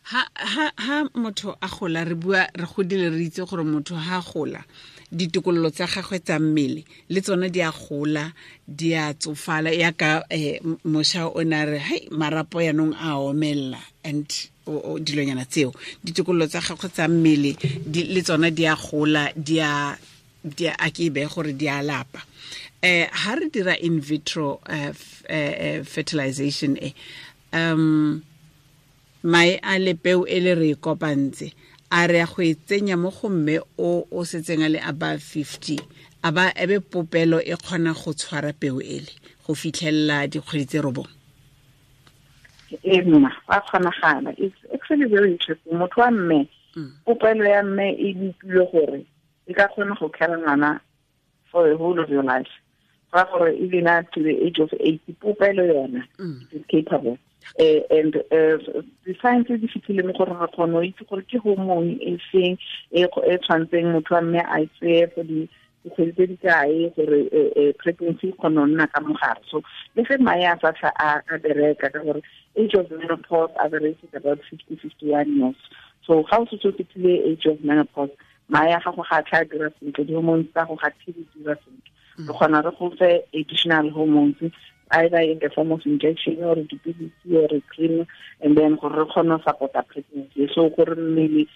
ha 0.04 0.24
ha 0.36 0.72
ha 0.78 1.04
motho 1.16 1.56
a 1.62 1.68
gola 1.68 2.06
re 2.06 2.16
bua 2.16 2.48
re 2.56 2.66
godile 2.66 3.10
re 3.10 3.26
itse 3.26 3.44
gore 3.46 3.64
motho 3.64 3.96
ha 3.96 4.22
gola 4.22 4.64
ditokololo 5.12 5.70
tsa 5.70 5.86
gagwe 5.88 6.20
tsa 6.20 6.40
mmele 6.40 6.84
le 7.10 7.22
tsona 7.22 7.50
di 7.50 7.62
a 7.62 7.72
gola 7.72 8.32
di 8.68 8.96
a 8.96 9.14
tsofala 9.14 9.72
ya 9.72 9.92
ka 9.92 10.24
um 10.32 10.78
mošwa 10.86 11.32
o 11.36 11.44
ne 11.44 11.56
a 11.56 11.66
re 11.66 11.78
hai 11.80 12.08
marapo 12.12 12.60
yaanong 12.62 12.96
a 12.96 13.20
omelela 13.20 13.80
and 14.04 14.28
dilonyana 15.00 15.46
tseo 15.46 15.72
ditokololo 16.04 16.48
tsa 16.48 16.60
gagwe 16.60 16.90
tsa 16.90 17.08
mmele 17.08 17.56
le 17.88 18.22
tsona 18.22 18.50
di 18.52 18.68
a 18.68 18.76
gola 18.76 19.32
di 19.36 19.60
a 19.60 19.96
a 20.80 20.88
ke 20.92 21.10
beye 21.10 21.28
gore 21.28 21.54
di 21.54 21.68
a 21.68 21.82
lapa 21.82 22.24
um 22.84 23.08
ha 23.12 23.36
re 23.36 23.50
dira 23.50 23.76
in 23.82 24.00
vitro 24.00 24.60
uh, 24.70 24.94
uh, 25.30 25.84
fertilization 25.84 26.78
e 26.78 26.94
um 27.54 28.22
mae 29.24 29.60
a 29.64 29.80
lepeo 29.80 30.26
e 30.28 30.40
le 30.40 30.56
re 30.56 30.70
e 30.72 30.76
kopantse. 30.76 31.54
A 31.92 32.06
re 32.08 32.22
a 32.22 32.26
go 32.26 32.42
e 32.42 32.54
tsenya 32.54 32.98
mo 32.98 33.10
go 33.10 33.30
mme 33.30 33.60
o 33.78 34.08
o 34.12 34.24
setseng 34.24 34.64
a 34.64 34.70
le 34.70 34.80
above 34.80 35.22
fifty. 35.22 35.80
A 36.24 36.32
ba 36.32 36.52
ebe 36.56 36.80
popelo 36.80 37.40
e 37.42 37.56
kgona 37.56 37.94
go 37.94 38.14
tshwara 38.14 38.54
peo 38.54 38.80
ele 38.80 39.10
go 39.46 39.54
fitlhelela 39.54 40.28
dikgwedi 40.28 40.66
tse 40.68 40.82
robong. 40.82 41.10
E 42.84 43.02
nna 43.02 43.32
wa 43.48 43.62
kgonagala. 43.62 44.36
It's 44.38 44.56
actually 44.74 45.06
very 45.06 45.32
interesting. 45.32 45.74
Motho 45.74 46.02
wa 46.02 46.12
mme 46.12 46.48
popelo 47.06 47.46
ya 47.46 47.64
mme 47.64 47.96
e 47.98 48.14
bopile 48.14 48.72
gore 48.72 49.06
e 49.48 49.54
ka 49.54 49.68
kgona 49.68 49.98
go 50.00 50.10
carry 50.10 50.38
ngwana 50.38 50.80
for 51.52 51.68
the 51.68 51.76
whole 51.76 52.00
of 52.00 52.10
your 52.10 52.24
life 52.24 52.52
ga 53.18 53.26
gore 53.32 53.52
even 53.52 53.88
up 53.88 54.12
to 54.12 54.24
the 54.24 54.36
age 54.46 54.60
of 54.60 54.74
eighty 54.80 55.14
popelo 55.22 55.64
yona 55.66 56.04
is 56.52 56.66
capable. 56.70 57.18
Uh, 57.60 57.80
and 57.90 58.16
uh, 58.18 58.58
the 59.06 59.16
science 59.22 59.48
di 59.48 59.68
fitlhile 59.74 60.06
mo 60.06 60.14
gore 60.14 60.36
re 60.36 60.48
kgone 60.54 60.74
go 60.74 60.82
itse 60.88 61.08
gore 61.10 61.24
ke 61.32 61.40
hormone 61.46 61.98
e 62.02 62.18
feng 62.32 62.58
e 62.92 63.06
tshwanetseng 63.08 63.88
motho 63.94 64.16
wa 64.16 64.22
mme 64.22 64.42
a 64.44 64.60
tseye 64.78 65.08
for 65.14 65.24
di 65.24 65.48
dikgwedi 65.84 66.12
tse 66.14 66.28
di 66.28 66.38
kae 66.44 66.92
gore 66.96 67.20
eh, 67.32 67.52
eh, 67.62 67.74
pregnancy 67.82 68.30
e 68.30 68.36
kgone 68.36 68.62
go 68.62 68.68
nna 68.68 68.88
ka 68.92 69.02
mogare. 69.02 69.42
So 69.50 69.64
le 69.96 70.04
ge 70.04 70.20
mae 70.20 70.46
a 70.46 70.58
sa 70.62 70.92
a 71.00 71.40
bereka 71.40 71.92
ka 71.94 72.04
gore 72.04 72.22
age 72.56 72.74
of 72.76 72.92
menopause 72.92 73.52
average 73.64 73.98
is 74.04 74.14
about 74.14 74.40
fifty 74.50 74.76
fifty 74.76 75.10
one 75.10 75.36
years. 75.40 75.56
So 76.06 76.24
ga 76.30 76.44
o 76.44 76.46
setse 76.46 76.68
o 76.68 76.72
fitlhile 76.72 77.32
age 77.32 77.46
of 77.46 77.64
menopause 77.64 78.12
mae 78.50 78.72
a 78.72 78.80
gago 78.80 79.04
ga 79.10 79.20
a 79.20 79.24
tlha 79.24 79.50
dira 79.50 79.72
sentle 79.80 80.06
di-hormones 80.06 80.52
tsa 80.52 80.68
go 80.68 80.76
ga 80.76 80.92
thi 81.00 81.16
dira 81.16 81.56
sentle 81.56 81.96
re 82.18 82.34
kgona 82.34 82.64
re 82.64 82.72
go 82.78 82.92
additional 83.34 83.90
hormones 83.92 84.36
either 84.92 85.20
in 85.20 85.40
the 85.40 85.50
form 85.50 85.72
of 85.72 85.86
injection 85.86 86.44
or 86.44 86.56
dipilisi 86.56 87.12
or 87.34 87.62
cream 87.70 88.08
and 88.42 88.58
then 88.58 88.76
gore 88.76 88.92
re 88.92 89.06
kgone 89.06 89.38
go 89.38 89.44
supporta 89.46 89.88
pregnancy. 89.88 90.50
So 90.54 90.70
gore 90.70 90.96
mmele 90.96 91.48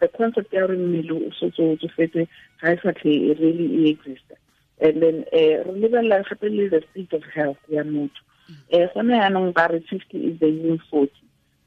the 0.00 0.08
concept 0.08 0.52
ya 0.52 0.66
gore 0.66 0.76
mmele 0.76 1.12
o 1.12 1.30
setse 1.38 1.60
o 1.60 1.76
tsofetse 1.76 2.26
ga 2.60 2.72
e 2.72 2.76
satlhe 2.82 3.38
really 3.38 3.66
e 3.86 3.94
exista 3.94 4.36
and 4.80 5.02
then 5.02 5.24
eh 5.32 5.62
re 5.62 5.72
lebelela 5.80 6.24
gape 6.28 6.48
le 6.50 6.68
the 6.68 6.82
state 6.90 7.12
of 7.12 7.22
health 7.34 7.58
ya 7.68 7.82
motho. 7.84 8.22
Eh 8.70 8.88
gone 8.94 9.14
yaanong 9.14 9.54
ba 9.54 9.68
re 9.68 9.80
fifty 9.88 10.18
is 10.26 10.40
the 10.40 10.50
new 10.50 10.78
forty. 10.90 11.12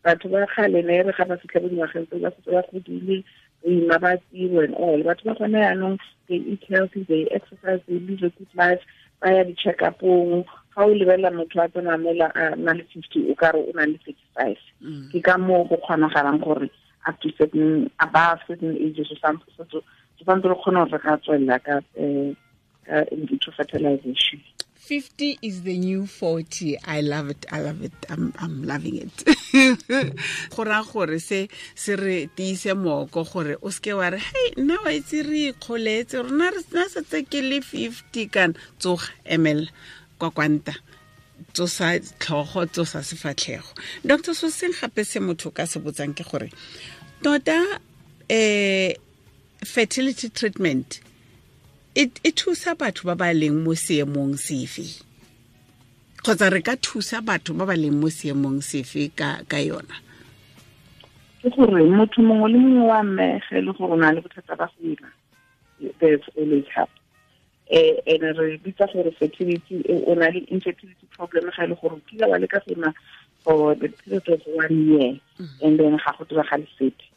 Batho 0.03 0.29
ba 0.29 0.47
kgale 0.47 0.83
ne 0.83 1.01
re 1.03 1.13
ga 1.17 1.25
ba 1.25 1.37
fitlha 1.37 1.61
bo 1.61 1.69
dingwageng 1.69 2.07
tse 2.09 2.19
ba 2.19 2.31
setse 2.35 2.51
ba 2.51 2.63
godile 2.73 3.23
boima 3.65 3.99
ba 3.99 4.17
tiro 4.31 4.59
and 4.61 4.75
all. 4.75 5.01
Batho 5.03 5.25
ba 5.25 5.35
gone 5.35 5.57
yaanong 5.57 5.97
they 6.27 6.35
eat 6.35 6.63
healthy 6.69 7.03
they 7.03 7.27
exercise 7.33 7.81
they 7.87 7.99
live 7.99 8.23
a 8.23 8.29
good 8.29 8.53
life 8.55 8.81
ba 9.21 9.33
ya 9.33 9.43
di-check-upong. 9.43 10.45
Ga 10.75 10.83
o 10.85 10.93
lebelela 10.93 11.31
motho 11.33 11.63
a 11.63 11.67
tsena 11.69 11.97
mela 11.97 12.31
a 12.35 12.55
na 12.55 12.73
le 12.73 12.83
fifty 12.93 13.31
o 13.31 13.35
kare 13.35 13.57
o 13.57 13.71
na 13.73 13.85
le 13.85 13.97
thirty 14.05 14.25
five 14.35 14.57
ke 15.11 15.23
ka 15.23 15.37
moo 15.37 15.63
go 15.65 15.77
kgonagalang 15.77 16.43
gore 16.43 16.69
up 17.07 17.19
to 17.21 17.29
certain 17.37 17.89
above 17.99 18.39
certain 18.47 18.77
ages 18.77 19.11
o 19.11 19.15
tshwanetse 19.15 20.47
re 20.49 20.55
kgone 20.55 20.85
gore 20.85 20.91
re 20.91 20.99
ka 20.99 21.17
tswelela 21.17 21.59
ka 21.59 21.81
um 21.97 22.35
ka 22.85 23.03
in 23.11 23.25
vitro 23.25 23.51
fertilization 23.57 24.39
50 24.85 25.39
is 25.41 25.63
the 25.63 25.75
new 25.79 26.05
40 26.05 26.77
i 26.85 27.01
love 27.01 27.31
it 27.31 27.43
i 27.51 27.59
love 27.59 27.81
it. 27.83 27.91
I'm, 28.07 28.31
I'm 28.37 28.63
loving 28.63 28.97
it. 28.97 29.25
Go 30.55 30.63
raya 30.63 30.85
gore 30.85 31.17
se 31.19 31.49
se 31.73 31.95
re 31.95 32.29
tiise 32.37 32.75
mooko 32.77 33.23
gore 33.31 33.55
o 33.63 33.71
seke 33.73 33.95
wa 33.97 34.09
re 34.13 34.19
hei 34.19 34.51
nna 34.61 34.77
wa 34.83 34.91
itse 34.93 35.23
re 35.25 35.41
ikgoletse 35.51 36.21
rona 36.21 36.51
re 36.53 36.61
na 36.75 36.85
setse 36.93 37.23
ke 37.25 37.41
le 37.41 37.61
50 37.61 38.29
kana 38.29 38.53
tsoga 38.77 39.09
emela 39.25 39.65
kwa 40.19 40.29
kwanta. 40.29 40.75
Tsosa 41.53 41.97
tlhogo 42.19 42.67
tsosa 42.69 43.01
sefatlhego. 43.01 43.73
Dr 44.05 44.37
soseng 44.37 44.77
gape 44.79 45.01
se 45.03 45.19
motho 45.19 45.49
ka 45.49 45.65
se 45.65 45.79
botsang 45.79 46.13
ke 46.13 46.29
gore 46.29 46.51
tota 47.23 47.57
um 48.29 48.93
fertility 49.65 50.29
treatment 50.29 51.01
e 51.95 52.11
e 52.23 52.31
thusa 52.31 52.75
batho 52.75 53.07
ba 53.07 53.15
ba 53.15 53.31
leng 53.31 53.63
mo 53.63 53.71
seemong 53.71 54.35
sefe? 54.35 54.99
Kgotsa 56.19 56.51
re 56.51 56.61
ka 56.61 56.75
thusa 56.75 57.23
batho 57.23 57.55
ba 57.55 57.65
ba 57.65 57.75
leng 57.75 57.95
mo 57.95 58.11
seemong 58.11 58.59
sefe 58.59 59.15
ka 59.15 59.39
ka 59.47 59.63
yona? 59.63 59.95
Ke 61.39 61.47
gore 61.55 61.87
motho 61.87 62.19
mongwe 62.19 62.51
le 62.51 62.57
mongwe 62.59 62.83
wa 62.91 62.99
mme 63.03 63.39
ge 63.47 63.63
le 63.63 63.71
gore 63.71 63.93
o 63.93 63.95
na 63.95 64.11
le 64.11 64.19
bothata 64.19 64.59
ba 64.59 64.67
go 64.67 64.79
ira 64.83 65.09
there's 65.99 66.25
always 66.35 66.67
help. 66.75 66.91
Eh 67.71 67.95
ene 68.05 68.35
re 68.35 68.59
bitsa 68.59 68.91
gore 68.91 69.15
fertility 69.15 69.79
o 69.87 70.11
na 70.19 70.27
le 70.35 70.43
infertility 70.51 71.07
problem 71.15 71.47
ga 71.55 71.63
e 71.63 71.67
le 71.71 71.75
gore 71.79 71.95
o 71.95 72.01
kila 72.11 72.27
wa 72.27 72.37
le 72.37 72.47
ka 72.47 72.59
sena 72.67 72.91
for 73.47 73.71
the 73.75 73.87
period 73.87 74.27
of 74.27 74.41
one 74.51 74.75
year 74.83 75.15
and 75.63 75.79
then 75.79 75.95
ga 75.95 76.11
go 76.19 76.27
diragale 76.27 76.67
sepe 76.75 77.14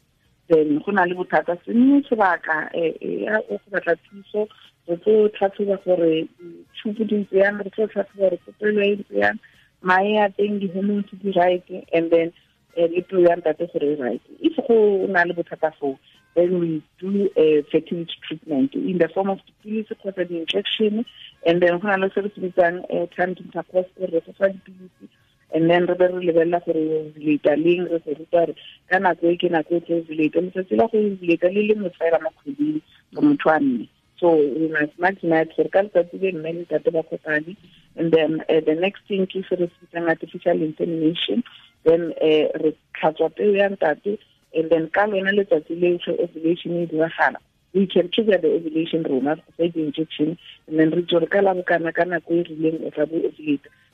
then 0.49 0.81
go 0.85 0.91
na 0.91 1.05
le 1.05 1.15
bothata. 1.15 1.57
Se 1.65 1.73
mme 1.73 2.03
sebaka 2.09 2.69
eh, 2.73 2.93
eh, 3.01 3.37
o 3.49 3.57
go 3.57 3.69
batla 3.71 3.95
thuso 3.95 4.47
re 4.87 4.97
tlo 4.97 5.29
tlhatlhoba 5.29 5.77
gore 5.85 6.27
tshupo 6.75 7.03
di 7.07 7.15
ntse 7.21 7.37
yang 7.37 7.61
re 7.61 7.69
tlo 7.69 7.87
tlhatlhoba 7.87 8.29
gore 8.29 8.37
popelo 8.45 8.81
e 8.81 8.95
ntse 8.95 9.15
yang 9.23 9.39
mae 9.81 10.17
a 10.17 10.29
teng 10.29 10.59
di-hormones 10.59 11.13
di 11.21 11.31
right 11.31 11.63
and 11.93 12.11
then 12.11 12.33
eh, 12.75 12.87
le 12.89 13.21
ya 13.21 13.35
ntate 13.35 13.69
gore 13.71 13.93
e 13.93 13.95
right. 14.01 14.21
If 14.41 14.57
go 14.67 15.05
na 15.07 15.23
le 15.23 15.33
bothata 15.33 15.71
foo 15.79 15.97
then 16.35 16.59
we 16.59 16.81
do 16.99 17.29
a 17.37 17.63
fertility 17.71 18.15
treatment 18.25 18.73
in 18.73 18.97
the 18.97 19.09
form 19.13 19.29
of 19.29 19.39
dipilisi 19.45 19.93
kgotsa 19.95 20.27
di-injection 20.27 21.05
and 21.45 21.61
then 21.61 21.79
go 21.79 21.87
na 21.87 22.01
le 22.01 22.09
se 22.09 22.21
re 22.21 22.31
se 22.33 22.41
bitsang 22.41 22.81
time 23.15 23.37
intercourse 23.37 23.89
re 23.97 24.21
go 24.25 24.33
fa 24.33 24.49
dipilisi 24.49 25.09
and 25.53 25.69
then 25.69 25.85
re 25.85 25.95
be 25.95 26.05
re 26.07 26.25
lebelela 26.27 26.59
gore 26.65 26.81
ovulata 26.99 27.53
leng 27.63 27.85
re 27.91 27.99
se 28.05 28.13
ruta 28.19 28.45
gore 28.45 28.55
ka 28.89 28.99
nako 28.99 29.31
e 29.33 29.37
ke 29.37 29.49
nako 29.49 29.75
e 29.75 29.81
tlo 29.85 29.95
ovulata 30.01 30.41
letsatsi 30.41 30.75
la 30.75 30.87
go 30.87 30.97
ovulata 30.97 31.53
le 31.53 31.61
le 31.69 31.75
motswaela 31.75 32.19
mo 32.23 32.29
kgweding 32.37 32.81
for 33.13 33.23
motho 33.23 33.49
wa 33.49 33.59
mme 33.59 33.87
so 34.19 34.35
we 34.35 34.67
must 34.67 34.93
maximize 34.99 35.55
gore 35.55 35.69
ka 35.69 35.81
letsatsi 35.81 36.17
le 36.21 36.31
mme 36.31 36.53
le 36.53 36.65
tate 36.65 36.91
ba 36.91 37.03
kopane 37.03 37.55
and 37.99 38.11
then 38.11 38.41
uh, 38.49 38.61
the 38.65 38.75
next 38.75 39.01
thing 39.07 39.25
ke 39.27 39.43
se 39.49 39.55
re 39.59 39.67
se 39.67 39.85
bitsang 39.85 40.09
artificial 40.09 40.61
insemination. 40.61 41.43
Then 41.83 42.13
uh, 42.21 42.45
re 42.63 42.71
tlhatswa 42.95 43.29
peo 43.35 43.53
ya 43.55 43.69
ntate. 43.69 44.17
And 44.55 44.69
then 44.69 44.89
ka 44.89 45.05
lona 45.05 45.31
letsatsi 45.31 45.75
le 45.81 45.97
ge 45.97 46.15
ovulation 46.25 46.77
e 46.83 46.87
diragala 46.87 47.39
we 47.73 47.85
can 47.85 48.09
trigger 48.09 48.37
the 48.37 48.47
ovulation 48.47 49.03
rona 49.03 49.35
go 49.35 49.43
fa 49.57 49.67
di-injection 49.67 50.37
and 50.67 50.79
then 50.79 50.89
re 50.91 51.03
tse 51.03 51.27
ka 51.29 51.39
labokana 51.47 51.93
ka 51.93 52.03
nako 52.03 52.39
e 52.39 52.43
rileng 52.49 52.79
o 52.87 52.89
tla 52.89 53.05
bo 53.05 53.17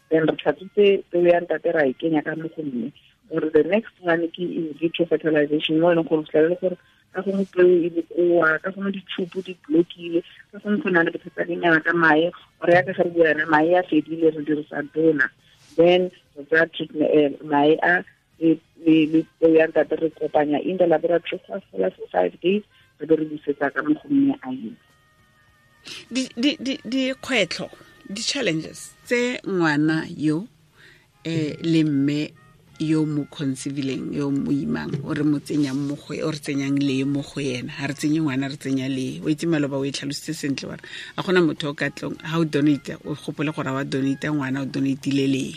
then 0.09 0.27
re 0.27 0.35
tlhatsitse 0.35 1.03
peo 1.11 1.27
ya 1.27 1.39
ntate 1.41 1.71
ra 1.71 1.85
e 1.87 1.93
kenya 1.93 2.21
ka 2.21 2.35
mo 2.35 2.49
go 2.55 2.63
mme 2.63 2.91
gore 3.29 3.49
the 3.49 3.63
next 3.63 3.93
one 4.01 4.27
ke 4.27 4.39
in 4.39 4.73
vitro 4.79 5.05
fertilization 5.05 5.79
mo 5.79 5.91
e 5.91 5.95
leng 5.95 6.07
gore 6.09 6.21
o 6.21 6.25
fitlhelele 6.25 6.57
gore 6.61 6.77
ka 7.13 7.21
gongwe 7.21 7.45
peo 7.53 7.67
e 7.87 7.89
bokoa 7.89 8.59
ka 8.59 8.69
gongwe 8.71 8.91
ditshupo 8.91 9.41
di 9.41 9.53
blokile 9.67 10.19
ka 10.51 10.59
gongwe 10.59 10.81
go 10.83 10.89
na 10.89 11.03
le 11.03 11.11
bothata 11.11 11.43
lenyana 11.49 11.79
ka 11.79 11.93
mae 11.93 12.31
ore 12.61 12.73
yaka 12.73 12.93
ga 12.93 13.03
re 13.03 13.09
bua 13.09 13.45
mae 13.49 13.75
a 13.79 13.83
fedile 13.83 14.29
re 14.35 14.41
dirisa 14.45 14.83
dona 14.93 15.29
then 15.75 16.11
re 16.35 16.43
tsaya 16.45 16.67
treatment 16.69 17.41
mae 17.41 17.73
a 17.81 18.03
le 18.39 19.21
peo 19.39 19.49
ya 19.55 19.67
ntate 19.67 19.95
re 19.95 20.09
kopanya 20.09 20.59
in 20.61 20.77
the 20.77 20.87
laboratory 20.87 21.41
go 21.47 21.59
fola 21.71 21.89
for 21.91 22.07
five 22.11 22.33
days 22.41 22.63
re 22.99 23.07
be 23.07 23.15
re 23.15 23.25
busetsa 23.25 23.73
ka 23.73 23.81
mo 23.83 23.93
go 23.95 24.07
mme 24.09 24.35
a 24.43 24.49
eng. 24.49 24.77
Dikgwetlho 26.11 27.69
di-challenges 28.09 28.79
tse 29.05 29.41
ngwana 29.47 30.05
yo 30.17 30.47
eh 31.23 31.57
le 31.61 31.83
mme 31.83 32.31
yo 32.79 33.05
mo 33.05 33.23
conceivileng 33.31 34.11
yo 34.11 34.27
mo 34.31 34.51
imang 34.51 34.91
o 35.07 35.13
re 35.15 35.23
mo 35.23 35.39
tsenyang 35.39 35.79
mo 35.87 35.95
go 35.95 36.11
o 36.11 36.31
re 36.31 36.39
tsenyang 36.39 36.75
le 36.75 37.05
mo 37.07 37.23
go 37.23 37.39
yena. 37.39 37.71
Ha 37.71 37.87
re 37.87 37.93
tsenye 37.95 38.19
ngwana 38.19 38.51
re 38.51 38.57
tsenya 38.59 38.91
le 38.91 39.21
o 39.23 39.29
itse 39.31 39.47
maloba 39.47 39.79
o 39.79 39.85
e 39.85 39.91
tlhalositse 39.91 40.35
sentle 40.35 40.67
ware 40.67 40.83
a 41.15 41.23
gona 41.23 41.39
motho 41.39 41.71
o 41.71 41.73
ka 41.73 41.87
tlong 41.89 42.19
ha 42.19 42.35
o 42.39 42.43
donate 42.43 42.99
o 43.07 43.15
gopole 43.15 43.55
gore 43.55 43.71
wa 43.71 43.83
donate 43.83 44.27
ngwana 44.27 44.61
o 44.61 44.65
donatile 44.65 45.27
le 45.27 45.55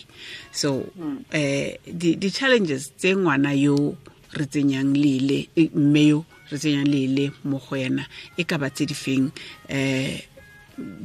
so 0.53 0.87
eh 1.35 1.79
di 1.85 2.15
di 2.15 2.31
challenges 2.31 2.95
tse 2.95 3.19
ngwana 3.19 3.51
yo 3.51 3.99
re 4.39 4.47
tsenyang 4.47 4.95
le 4.95 5.19
le 5.19 5.39
mme 5.75 6.03
yo 6.07 6.25
re 6.51 6.59
tsenyang 6.59 6.87
le 6.87 7.01
le 7.11 7.25
mo 7.45 7.59
go 7.59 7.75
yena 7.75 8.07
e 8.39 8.47
ka 8.47 8.59
ba 8.63 8.71
tse 8.71 8.87
feng 8.95 9.35
eh 9.67 10.23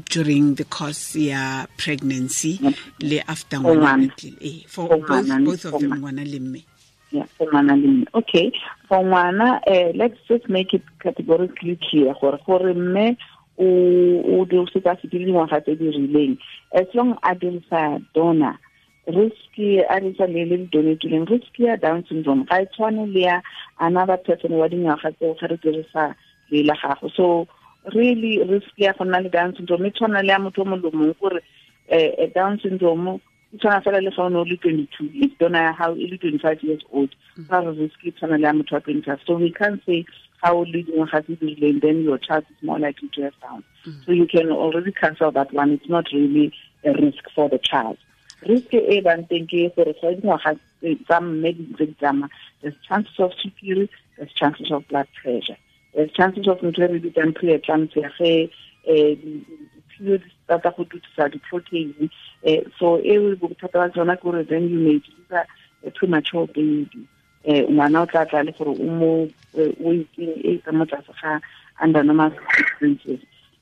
during 0.10 0.56
the 0.56 0.63
course 0.65 1.15
ya 1.15 1.65
pregnancy 1.77 2.60
le 3.00 3.20
after 3.27 3.58
ngwana 3.60 4.12
eh 4.42 4.63
for 4.68 4.88
both, 4.88 5.27
both 5.46 5.65
of 5.65 5.82
them 5.82 5.92
ngwana 5.98 6.24
le 6.25 6.39
mme. 6.39 6.62
Yeah 7.12 7.25
for 7.38 7.48
ngwana 7.48 7.75
le 7.75 7.88
mme 7.88 8.06
okay 8.13 8.51
for 8.88 9.03
ngwana 9.03 9.62
uh, 9.68 9.92
let's 9.96 10.18
just 10.27 10.48
make 10.50 10.74
it 10.74 10.84
categorically 11.00 11.80
clear 11.89 12.13
gore 12.22 12.39
gore 12.46 12.74
mme 12.74 13.18
o 13.58 13.65
o 13.65 14.46
dirisa 14.46 14.98
se 15.01 15.08
di 15.08 15.25
ngwaga 15.25 15.62
tse 15.62 15.75
di 15.75 15.89
rileng. 15.89 16.38
As 16.74 16.88
long 16.94 17.18
a 17.24 17.36
dirisa 17.36 18.01
donor 18.13 18.58
risky 19.08 19.80
a 19.80 20.00
dirisa 20.00 20.27
le 20.27 20.46
le 20.46 20.58
donatileng 20.70 21.30
risky 21.30 21.63
ya 21.63 21.75
down 21.75 22.03
syndrome 22.10 22.46
ga 22.46 22.62
e 22.62 22.65
tshwane 22.65 23.06
le 23.13 23.22
ya 23.22 23.42
another 23.80 24.18
person 24.18 24.53
wa 24.53 24.68
dingwaga 24.68 25.12
tseo 25.18 25.34
ga 25.39 25.48
re 25.48 25.58
dirisa 25.58 26.15
le 26.51 26.63
la 26.63 26.75
gago. 26.77 27.10
So 27.15 27.48
really 27.92 28.44
risky 28.44 28.84
ya 28.84 28.94
go 28.94 29.06
nna 29.06 29.20
le 29.22 29.30
down 29.30 29.56
syndrome 29.56 29.88
e 29.88 29.92
tshwana 29.92 30.22
le 30.22 30.32
ya 30.32 30.40
motho 30.40 30.62
o 30.62 30.66
molomong 30.66 31.13
kore 31.20 31.40
um 31.40 31.42
eh, 31.88 32.13
eh, 32.18 32.32
down 32.34 32.60
syndrome 32.60 33.20
e 33.54 33.58
tshwana 33.58 33.82
fela 33.84 34.02
le 34.02 34.12
ga 34.12 34.24
o 34.24 34.30
ne 34.30 34.38
o 34.38 34.44
le 34.44 34.58
twenty-two 34.58 35.10
if 35.13 35.38
dona 35.40 35.63
ya 35.63 35.74
gago 35.74 35.96
e 35.96 36.08
le 36.08 36.18
twenty-five 36.18 36.63
years 36.63 36.82
old 36.92 37.10
mm. 37.38 37.48
ga 37.50 37.60
re 37.60 37.72
risky 37.72 38.10
e 38.10 38.12
tshwana 38.12 38.38
le 38.38 38.48
ya 38.48 38.54
motho 38.54 38.75
wa 38.75 38.82
twenty-five 38.82 39.20
so 39.28 39.36
we 39.36 39.52
can't 39.52 39.84
say 39.86 40.06
ga 40.42 40.54
o 40.54 40.63
le 40.63 40.84
dingwaga 40.84 41.22
tse 41.22 41.36
di 41.36 41.56
rileng 41.56 41.82
then 41.82 42.04
your 42.04 42.18
child 42.18 42.46
is 42.50 42.63
more 42.63 42.80
likely 42.80 43.10
to 43.10 43.22
have 43.24 43.40
down. 43.42 43.63
Mm. 43.86 44.06
So 44.06 44.12
you 44.12 44.28
can 44.28 44.52
already 44.52 44.92
cancel 44.92 45.32
that 45.32 45.54
one 45.54 45.72
it's 45.72 45.90
not 45.90 46.06
really 46.13 46.54
a 46.84 46.94
risk 46.94 47.30
for 47.36 47.50
the 47.50 47.60
child. 47.60 47.98
Risk 48.48 48.74
e 48.74 49.02
bang 49.02 49.28
teng 49.28 49.48
ke 49.48 49.75
gore 49.75 49.94
ga 50.02 50.16
dingwaga 50.16 50.60
tsa 50.84 51.20
mme 51.22 51.52
di 51.54 51.63
ntse 51.72 51.86
di 51.86 51.96
tsamaya 52.00 52.30
there's 52.62 52.75
chances 52.88 53.20
of 53.20 53.32
sukiri 53.40 53.90
there's 54.18 54.34
chances 54.34 54.72
of 54.72 54.88
blood 54.88 55.08
pressure 55.22 55.58
chances 56.14 56.48
of 56.48 56.60
ntho 56.62 56.88
re 56.88 57.00
bitsang 57.00 57.34
preeclampsia 57.34 58.10
ge 58.18 58.50
um 58.88 59.46
period 59.94 60.24
starta 60.44 60.76
go 60.76 60.84
di-protein. 60.84 62.10
Um 62.46 62.64
so 62.80 62.98
e 63.00 63.18
bothata 63.36 63.74
ba 63.74 63.90
tsona 63.90 64.18
ke 64.18 64.24
gore 64.24 64.44
then 64.44 64.70
you 64.70 64.80
may 64.80 65.00
deliver 65.00 65.46
a 65.86 65.92
premature 65.92 66.48
baby. 66.48 67.08
Um 67.48 67.78
ngwana 67.78 68.02
o 68.02 68.06
tla 68.06 68.26
tla 68.26 68.44
le 68.44 68.52
gore 68.52 68.74
o 68.74 68.84
mo 68.84 69.30
weighting 69.54 70.34
e 70.44 70.58
ka 70.66 70.72
mo 70.72 70.86
tlase 70.86 71.14
ga 71.22 71.40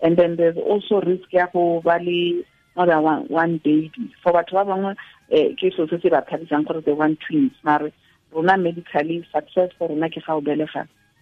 and 0.03 0.17
then 0.17 0.35
there's 0.35 0.57
also 0.57 1.01
risk 1.01 1.31
ya 1.31 1.47
go 1.53 1.81
ba 1.81 1.99
le 2.01 2.43
more 2.75 2.85
than 2.87 3.03
one, 3.03 3.25
one 3.27 3.57
baby. 3.57 4.13
For 4.23 4.33
batho 4.33 4.53
ba 4.53 4.65
bangwe 4.65 4.95
um 5.31 5.55
ke 5.55 5.71
so 5.75 5.87
se 5.87 5.99
se 6.01 6.09
ba 6.09 6.25
thabisang 6.29 6.65
gore 6.65 6.81
they 6.81 6.93
want 6.93 7.19
twins 7.19 7.51
mare 7.63 7.91
rona 8.31 8.57
medically 8.57 9.25
success 9.31 9.71
for 9.77 9.89
rona 9.89 10.09
ke 10.09 10.23
ga 10.25 10.35
o 10.35 10.41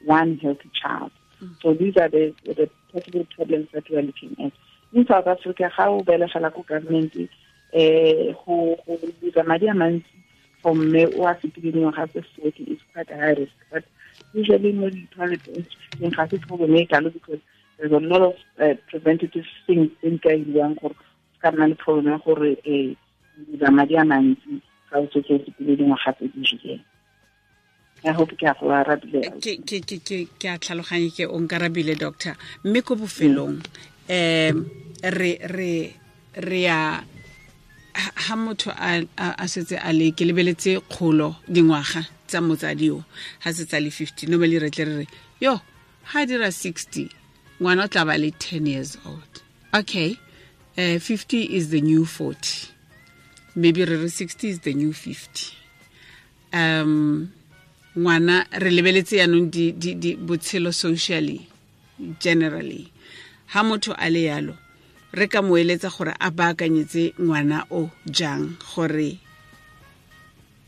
one 0.06 0.38
healthy 0.38 0.70
child. 0.82 1.12
Mm. 1.42 1.62
So 1.62 1.74
these 1.74 1.96
are 1.98 2.10
the, 2.10 2.34
the 2.46 2.70
possible 2.92 3.26
problems 3.36 3.68
that 3.74 3.90
we 3.90 3.98
are 3.98 4.02
looking 4.02 4.36
at. 4.44 4.52
In 4.94 5.06
South 5.08 5.28
Africa, 5.28 5.70
how 5.76 6.02
belegela 6.02 6.54
ko 6.54 6.64
government 6.64 7.14
eh 7.74 8.34
go 8.46 8.76
go 8.86 8.98
busa 9.22 9.46
madi 9.46 9.68
a 9.68 9.74
mantsi 9.74 10.06
for 10.62 10.74
mme 10.74 11.06
o 11.16 11.28
a 11.28 11.36
fetileng 11.36 11.86
wa 11.86 11.92
gape 11.92 12.26
forty 12.36 12.64
is 12.64 12.80
quite 12.94 13.10
a 13.12 13.16
high 13.16 13.36
risk. 13.38 13.54
But 13.72 13.84
usually 14.34 14.72
mo 14.72 14.90
di-private 14.90 15.48
institution 15.48 16.10
ga 16.10 16.28
se 16.28 16.38
problem 16.40 16.76
e 16.76 16.86
kalo 16.86 17.10
because 17.10 17.40
there's 17.78 17.92
a 17.92 18.00
lot 18.00 18.22
of 18.22 18.36
uh, 18.60 18.74
preventative 18.90 19.46
things 19.68 19.92
tse 20.02 20.10
di 20.10 20.18
ka 20.18 20.30
iriwang 20.30 20.76
gore 20.82 20.96
ka 21.42 21.52
nna 21.52 21.70
le 21.70 21.76
problem 21.76 22.08
ya 22.10 22.18
gore 22.26 22.58
um 22.66 22.96
busa 23.46 23.72
madi 23.72 23.96
a 23.96 24.04
mantsi 24.04 24.62
ga 24.90 24.98
o 25.00 25.08
setse 25.14 25.34
o 25.34 25.40
fetile 25.46 25.78
dingwaga 25.78 26.18
tse 26.18 26.28
di 26.34 26.42
rileng 26.42 26.84
I 28.04 28.12
hope 28.12 28.32
ke 28.38 28.44
a 28.44 28.54
go 28.60 28.68
arabile 28.72 29.22
ke 29.42 29.60
ke 29.66 29.82
ke 29.84 29.98
ke 30.00 30.18
ke 30.40 30.48
a 30.48 30.58
tlhaloganye 30.58 31.12
ke 31.12 31.28
o 31.28 31.40
nkarabile 31.40 31.98
doctor. 31.98 32.36
Mme 32.64 32.82
ko 32.82 32.96
bofelong 32.96 33.60
um 34.10 34.58
re 35.04 35.32
re 35.44 35.96
re 36.36 36.62
ya 36.62 37.02
ha 37.96 38.36
motho 38.36 38.72
a 38.72 39.04
a 39.18 39.46
setse 39.48 39.76
a 39.82 39.92
le 39.92 40.12
ke 40.12 40.24
lebeletse 40.24 40.80
kgolo 40.88 41.36
dingwaga 41.48 42.08
tsa 42.28 42.40
motsadi 42.40 42.92
o 42.92 43.04
ha 43.44 43.52
se 43.52 43.66
tsa 43.66 43.80
le 43.80 43.90
50 43.90 44.30
normally 44.30 44.60
re 44.60 44.70
tle 44.70 44.86
re 44.86 44.96
re 45.04 45.08
yo 45.42 45.60
ha 46.14 46.26
dira 46.26 46.48
60 46.48 47.10
ngwana 47.60 47.84
o 47.84 47.88
tla 47.88 48.06
ba 48.06 48.18
le 48.18 48.32
10 48.32 48.68
years 48.68 48.98
old. 49.06 49.44
Okay 49.74 50.16
uh, 50.78 51.00
50 51.00 51.44
is 51.44 51.70
the 51.70 51.82
new 51.82 52.06
40 52.06 52.72
maybe 53.56 53.84
re 53.84 53.96
re 53.98 54.08
60 54.08 54.48
is 54.48 54.60
the 54.60 54.74
new 54.74 54.94
50 54.94 55.54
um 56.54 57.32
ngwana 57.98 58.46
re 58.52 58.70
lebeletse 58.70 59.18
yaanong 59.18 59.52
botshelo 60.26 60.72
socially 60.74 61.48
generally. 62.20 62.92
Ha 63.48 63.64
motho 63.64 63.96
a 63.98 64.10
le 64.10 64.24
yalo 64.24 64.56
re 65.14 65.28
ka 65.28 65.42
mo 65.42 65.56
eletsa 65.58 65.90
gore 65.90 66.14
a 66.20 66.30
baakanyetse 66.32 67.14
ngwana 67.20 67.66
o 67.72 67.90
jang 68.06 68.58
gore 68.76 69.18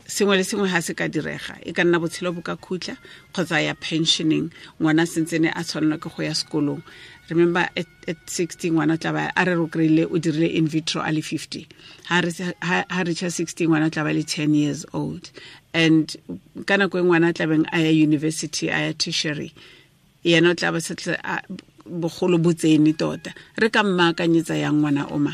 sengwe 0.06 0.36
le 0.36 0.44
sengwe 0.44 0.68
ga 0.68 0.82
se 0.82 0.94
ka 0.94 1.08
direga. 1.08 1.56
E 1.62 1.72
ka 1.72 1.84
nna 1.84 1.98
botshelo 2.02 2.34
bo 2.34 2.42
ka 2.42 2.56
khutla 2.56 2.96
kgotsa 3.32 3.62
ya 3.62 3.74
pensioning 3.74 4.50
ngwana 4.80 5.06
sentsene 5.06 5.48
a 5.54 5.62
tshwanelwa 5.62 6.00
ke 6.02 6.10
go 6.10 6.22
ya 6.22 6.34
sekolong. 6.34 6.82
Remember 7.30 7.68
at, 7.76 7.86
at 8.08 8.18
16 8.26 8.74
ngwana 8.74 8.98
tla 8.98 9.12
ba 9.12 9.32
a 9.36 9.44
re 9.44 9.54
ro 9.54 9.66
kry-ile 9.70 10.04
o 10.10 10.18
dirile 10.18 10.52
in 10.52 10.66
vitro 10.66 11.00
a 11.00 11.12
le 11.12 11.22
50 11.22 11.66
ha 12.10 12.20
recha 12.20 13.30
16 13.30 13.68
ngwana 13.70 13.90
tla 13.90 14.04
ba 14.04 14.12
le 14.12 14.20
10 14.26 14.54
years 14.54 14.84
old 14.92 15.30
and 15.74 16.16
ka 16.66 16.76
nako 16.76 16.98
e 16.98 17.02
ngwana 17.02 17.28
a 17.28 17.32
tlabeng 17.32 17.66
a 17.72 17.78
ya 17.80 17.90
university 17.90 18.68
a 18.68 18.78
ya 18.86 18.92
tertiary 18.92 19.52
yena 20.24 20.50
o 20.50 20.54
tla 20.54 20.72
ba 20.72 20.80
setle 20.80 21.16
bogolo 21.86 22.38
bo 22.38 22.52
tsene 22.52 22.92
tota. 22.92 23.34
Re 23.58 23.68
ka 23.68 23.82
mmaakanyetsa 23.82 24.54
yang 24.56 24.80
ngwana 24.80 25.08
o 25.10 25.18
ma 25.18 25.32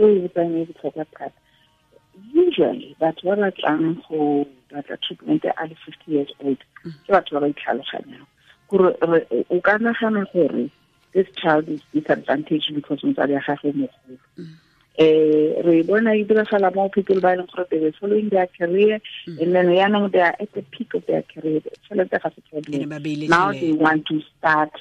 tso 0.00 0.08
e 0.08 0.24
e 0.24 1.30
usually 2.32 2.96
batho 3.00 3.28
ba 3.28 3.36
ba 3.36 3.50
tlang 3.50 4.00
go 4.08 4.46
batla 4.70 4.96
treatment 5.02 5.44
a 5.44 5.66
le 5.66 5.76
fifty 5.84 6.12
years 6.12 6.30
old 6.40 6.58
ke 7.04 7.10
batho 7.12 7.34
ba 7.34 7.40
ba 7.40 7.48
itlhaloganyang. 7.52 8.26
Gore 8.68 8.96
o 9.50 9.60
ka 9.60 9.78
nagana 9.78 10.24
gore 10.32 10.70
this 11.12 11.26
child 11.36 11.68
is 11.68 11.82
disadvantage 11.92 12.70
because 12.74 13.00
motsadi 13.02 13.32
ya 13.32 13.40
gage 13.46 13.72
mogolo 13.74 14.16
um 14.98 15.62
re 15.64 15.82
bona 15.82 16.14
e 16.16 16.24
diragala 16.24 16.74
mo 16.74 16.88
people 16.88 17.20
ba 17.20 17.32
e 17.32 17.36
leng 17.36 17.48
gore 17.54 17.66
they 17.70 17.78
were 17.78 17.92
following 18.00 18.28
their 18.28 18.46
career 18.58 19.00
and 19.26 19.54
then 19.54 19.66
yaanong 19.66 20.12
they 20.12 20.20
are 20.20 20.36
at 20.40 20.52
the 20.52 20.62
peak 20.62 20.94
of 20.94 21.06
their 21.06 21.22
career. 21.22 21.60
Tšhelete 21.60 22.20
ga 22.22 22.30
se 22.30 22.42
problem 22.50 23.28
now 23.28 23.52
they 23.52 23.72
want 23.72 24.06
to 24.06 24.20
start 24.36 24.72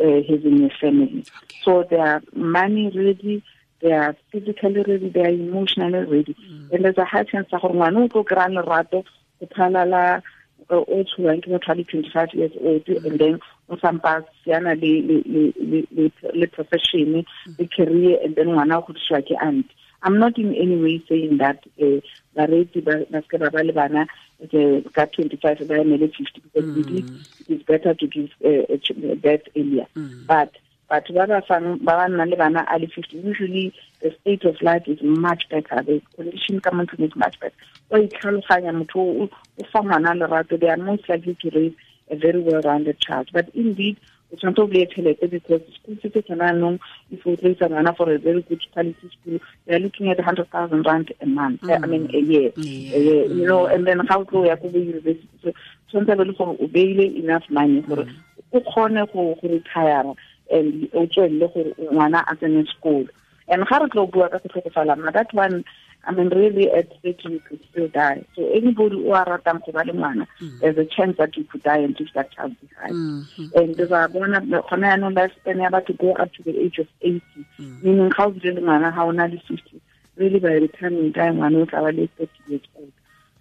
uh, 0.00 0.22
having 0.28 0.64
a 0.64 0.70
family. 0.80 1.24
Okay. 1.26 1.56
so 1.64 1.84
they 1.90 1.96
are 1.96 2.22
money 2.32 2.90
ready 2.94 3.42
they 3.80 3.92
are 3.92 4.16
physically 4.32 4.82
ready 4.82 5.08
they 5.08 5.22
are 5.22 5.28
emotionally 5.28 6.04
ready. 6.04 6.36
And 6.72 6.84
there's 6.84 6.98
a 6.98 7.04
high 7.04 7.24
chance 7.24 7.48
ya 7.52 7.58
gore 7.58 7.74
ngwana 7.74 8.04
o 8.04 8.08
tlo 8.08 8.24
kry-a 8.24 8.48
lerato 8.48 9.04
go 9.40 9.46
phalala 9.46 10.22
uh, 10.70 10.76
o 10.76 11.04
tsholwang 11.04 11.42
ke 11.42 11.48
motho 11.50 11.72
a 11.72 11.74
le 11.74 11.84
twenty 11.84 12.10
five 12.10 12.32
years 12.32 12.52
old 12.60 12.88
and 12.88 13.18
then 13.18 13.40
o 13.68 13.76
sampa 13.76 14.22
siana 14.44 14.74
le 14.74 14.92
le 15.02 15.16
le 15.60 16.10
le 16.34 16.46
profession 16.46 17.24
le 17.58 17.66
career 17.76 18.18
and 18.24 18.34
then 18.36 18.48
ngwana 18.48 18.78
o 18.78 18.82
godisiwa 18.82 19.22
ke 19.22 19.34
aunt 19.40 19.66
i'm 20.02 20.18
not 20.18 20.38
in 20.38 20.54
any 20.54 20.76
way 20.76 21.02
saying 21.08 21.38
that 21.38 21.58
uh, 21.82 22.00
bareetsi 22.36 22.80
ba 22.84 22.94
ba 23.10 23.22
seke 23.22 23.38
ba 23.38 23.50
ba 23.50 23.62
le 23.62 23.72
bana 23.72 24.06
eh, 24.40 24.80
ka 24.94 25.06
twenty 25.06 25.36
five 25.36 25.58
ba 25.68 25.74
emele 25.82 26.08
fifty 26.16 26.40
because 26.40 26.64
mm. 26.64 27.24
it 27.40 27.50
is 27.56 27.62
better 27.62 27.94
to 27.94 28.06
give 28.06 28.30
uh, 28.44 28.62
a 28.74 28.78
ch- 28.78 28.94
birth 29.22 29.46
earlier. 29.56 29.86
But 30.26 30.52
batho 30.90 31.14
ba 31.14 31.26
ba 31.26 31.42
fang 31.48 31.78
ba 31.82 31.98
ba 31.98 32.06
nnang 32.08 32.30
le 32.30 32.36
bana 32.36 32.64
a 32.70 32.78
le 32.78 32.86
fifty 32.86 33.18
usually 33.18 33.74
the 34.00 34.14
state 34.20 34.44
of 34.44 34.62
life 34.62 34.86
is 34.86 35.02
much 35.02 35.48
better. 35.50 35.82
The 35.82 36.00
condition 36.14 36.60
ka 36.60 36.70
mo 36.70 36.84
ntlong 36.84 37.08
is 37.08 37.16
much 37.16 37.40
better. 37.40 37.54
O 37.90 37.98
itlhaloganya 37.98 38.72
motho 38.78 39.02
o 39.02 39.28
o 39.58 39.64
fa 39.72 39.82
ngwana 39.82 40.14
lerato 40.14 40.60
they 40.60 40.68
are 40.68 40.76
most 40.76 41.08
likely 41.08 41.34
to 41.42 41.50
raise 41.50 41.74
a 42.10 42.16
very 42.16 42.40
well 42.40 42.62
rounded 42.62 42.98
child. 43.00 43.30
But 43.32 43.48
indeed 43.54 43.98
o 44.32 44.36
tshwanetse 44.36 44.60
o 44.60 44.66
beye 44.66 45.28
because 45.30 45.62
school 45.74 45.96
fees 46.02 46.24
tsona 46.24 46.52
anong 46.52 46.78
if 47.10 47.26
o 47.26 47.36
tlo 47.36 47.50
isa 47.50 47.68
ngwana 47.68 47.96
for 47.96 48.10
a 48.12 48.18
very 48.18 48.42
good 48.42 48.60
quality 48.72 49.08
school 49.08 49.38
they 49.66 49.74
are 49.74 49.78
looking 49.78 50.10
at 50.10 50.20
hundred 50.20 50.50
thousand 50.50 50.84
rand 50.84 51.12
a 51.20 51.26
month 51.26 51.64
eh, 51.68 51.78
i 51.82 51.86
mean 51.86 52.10
a 52.14 52.18
year. 52.18 52.52
Yeah. 52.56 52.96
a 52.96 53.00
year 53.00 53.24
you 53.26 53.46
know 53.46 53.66
and 53.66 53.86
then 53.86 53.98
ga 54.06 54.18
o 54.18 54.24
tlo 54.24 54.46
ya 54.46 54.56
ko 54.56 54.68
bo 54.68 54.78
university. 54.78 55.28
So 55.42 55.52
tshwanetse 55.90 56.18
be 56.18 56.24
le 56.24 56.32
gore 56.32 56.56
o 56.60 56.68
beile 56.68 57.06
enough 57.16 57.48
money 57.48 57.80
gore 57.82 58.06
o 58.52 58.60
kgone 58.60 59.12
go 59.12 59.38
retire 59.42 60.14
and 60.52 60.88
o 60.92 61.06
tswelele 61.06 61.48
gore 61.54 61.72
ngwana 61.92 62.24
a 62.28 62.36
tsene 62.36 62.64
sekolo 62.68 63.08
and 63.48 63.64
ga 63.66 63.78
re 63.78 63.88
tlo 63.88 64.06
bua 64.10 64.28
ka 64.28 64.38
that 64.44 65.32
one 65.32 65.64
I 66.08 66.12
mean, 66.12 66.30
really, 66.30 66.70
at 66.70 66.90
30, 67.02 67.28
you 67.28 67.40
could 67.40 67.60
still 67.70 67.88
die. 67.88 68.24
So 68.34 68.48
anybody 68.48 68.96
who 68.96 69.10
are 69.10 69.26
ba 69.44 69.52
le 69.52 69.92
ngwana, 69.92 70.26
there's 70.58 70.78
a 70.78 70.86
chance 70.86 71.18
that 71.18 71.36
you 71.36 71.44
could 71.44 71.62
die 71.62 71.80
and 71.80 72.00
leave 72.00 72.08
that 72.14 72.32
child 72.32 72.56
behind. 72.62 72.94
Mm-hmm. 72.94 73.58
And 73.58 73.74
there's 73.76 73.90
a 73.90 74.08
bona 74.08 74.40
gona 74.40 74.96
yaanong 74.96 75.14
lifespan 75.14 75.60
ya 75.60 75.68
batho 75.68 75.98
go 75.98 76.14
up 76.14 76.32
to 76.32 76.42
the 76.42 76.58
age 76.58 76.78
of 76.78 76.88
80. 77.02 77.22
Mm. 77.58 77.82
Meaning, 77.82 78.08
ga 78.08 78.24
o 78.24 78.30
bile 78.30 78.54
le 78.54 78.62
ngwana 78.62 78.94
ga 78.94 79.02
o 79.02 79.10
na 79.10 79.26
le 79.26 79.38
50, 79.46 79.80
really 80.16 80.38
by 80.38 80.58
the 80.58 80.68
time 80.68 80.94
you 80.94 81.10
die, 81.10 81.28
ngwana 81.28 81.60
o 81.60 81.66
tla 81.66 81.82
ba 81.82 81.92
le 81.92 82.08
30 82.18 82.28
years 82.46 82.62
old. 82.76 82.92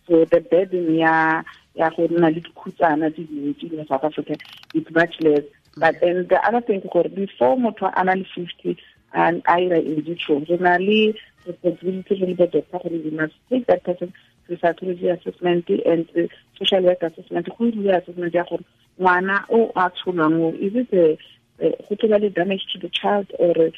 So 0.05 0.25
the 0.25 0.41
burden 0.41 0.93
ya 0.93 1.43
ya 1.73 1.89
go 1.89 2.05
nna 2.09 2.35
le 2.35 2.41
dikhutsana 2.41 3.13
tse 3.13 3.23
dintsi 3.23 3.71
in 3.71 3.87
South 3.87 4.03
Africa 4.03 4.35
it's 4.73 4.91
much 4.91 5.15
less. 5.21 5.39
Mm. 5.39 5.79
But 5.79 6.01
then 6.01 6.27
the 6.27 6.45
other 6.45 6.59
thing 6.59 6.81
before 6.81 7.55
motho 7.55 7.93
a 7.95 8.03
na 8.03 8.11
le 8.11 8.25
50 8.35 8.77
and 9.13 9.41
ira 9.47 9.79
in 9.79 10.01
vitro, 10.01 10.39
le 10.39 11.13
responsibility 11.47 12.15
re 12.15 12.27
le 12.27 12.35
bo 12.35 12.45
doctor 12.45 12.79
gore 12.79 12.99
we 13.05 13.11
must 13.11 13.33
take 13.49 13.65
that 13.67 13.83
person 13.83 14.13
to 14.47 14.57
psychology 14.57 15.09
assessment 15.09 15.69
and 15.69 16.07
uh, 16.17 16.27
social 16.59 16.81
work 16.83 17.01
assessment 17.03 17.47
go 17.57 17.71
dira 17.71 17.97
assessment 17.97 18.33
ya 18.33 18.43
gore 18.43 18.63
ngwana 18.99 19.45
o 19.49 19.71
a 19.75 19.89
tsholwang 19.89 20.41
o 20.41 20.49
is 20.59 20.75
it 20.75 20.93
a 20.93 21.17
uh, 21.63 21.95
go 21.95 22.29
damage 22.29 22.65
to 22.71 22.79
the 22.79 22.89
child 22.89 23.27
or 23.39 23.55
uh, 23.57 23.71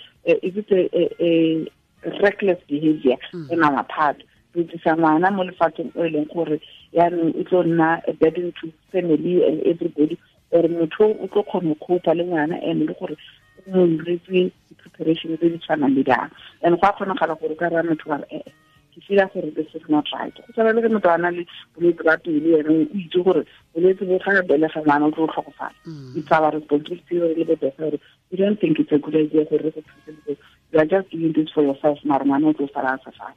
is 0.43 0.55
it 0.58 0.71
a, 0.71 0.82
a, 0.97 1.67
a 2.05 2.21
reckless 2.21 2.60
behavior 2.67 3.17
on 3.51 3.63
our 3.63 3.84
part 3.84 4.23
re 4.55 4.63
tlisa 4.63 4.95
ngwana 4.97 5.32
mo 5.32 5.43
lefatsheng 5.43 5.91
o 5.95 6.05
e 6.05 6.10
leng 6.10 6.27
gore 6.34 6.62
yaanong 6.93 7.34
e 7.38 7.43
tlo 7.43 7.63
nna 7.63 8.01
burden 8.19 8.51
to 8.51 8.71
family 8.91 9.45
and 9.45 9.62
everybody 9.67 10.17
or 10.51 10.63
motho 10.63 11.05
o 11.21 11.27
tlo 11.27 11.43
kgona 11.43 11.75
go 11.79 11.86
copa 11.86 12.13
le 12.13 12.23
ngwana 12.23 12.58
and 12.63 12.89
le 12.89 12.93
gore 12.93 13.17
iretse 13.67 14.51
di-preparation 14.67 15.37
tse 15.37 15.49
di 15.49 15.57
tshwanang 15.57 15.95
le 15.95 16.03
jang. 16.03 16.31
And 16.61 16.79
go 16.79 16.87
a 16.87 16.93
kgonagala 16.93 17.39
gore 17.39 17.55
ka 17.55 17.69
raya 17.69 17.83
motho 17.83 18.07
wa 18.09 18.17
re 18.17 18.25
ee 18.31 18.51
ke 18.93 19.03
fila 19.07 19.29
gore 19.33 19.51
this 19.51 19.67
is 19.73 19.83
not 19.89 20.05
right. 20.13 20.33
Go 20.35 20.53
tshwana 20.53 20.75
le 20.75 20.81
ke 20.81 20.91
motho 20.91 21.13
a 21.13 21.17
na 21.17 21.29
le 21.29 21.45
bolwetse 21.75 22.03
ba 22.03 22.17
pele 22.17 22.59
ene 22.59 22.69
o 22.69 22.87
itse 22.95 23.23
gore 23.23 23.45
bolwetse 23.75 24.05
bo 24.05 24.19
ga 24.19 24.41
belega 24.43 24.81
ngwana 24.81 25.07
o 25.07 25.11
tlo 25.11 25.23
o 25.23 25.27
tlhokofala. 25.27 25.73
It's 26.15 26.31
our 26.31 26.51
responsibility 26.51 27.19
re 27.19 27.35
le 27.35 27.45
bobesa 27.45 27.77
gore 27.77 27.99
we 28.31 28.37
don't 28.37 28.59
think 28.59 28.79
it's 28.79 28.91
a 28.91 28.97
good 28.97 29.15
idea 29.15 29.45
gore 29.45 29.63
re 29.63 29.71
go 29.71 29.81
thuse 29.81 30.15
because 30.15 30.37
you 30.71 30.79
are 30.79 30.85
just 30.85 31.09
doing 31.11 31.33
this 31.33 31.49
for 31.51 31.63
yourself 31.63 31.99
mare 32.03 32.25
ngwana 32.25 32.49
o 32.49 32.53
tlo 32.53 32.69
sala 32.73 32.93
a 32.93 32.99
sa 33.03 33.11
fala 33.11 33.33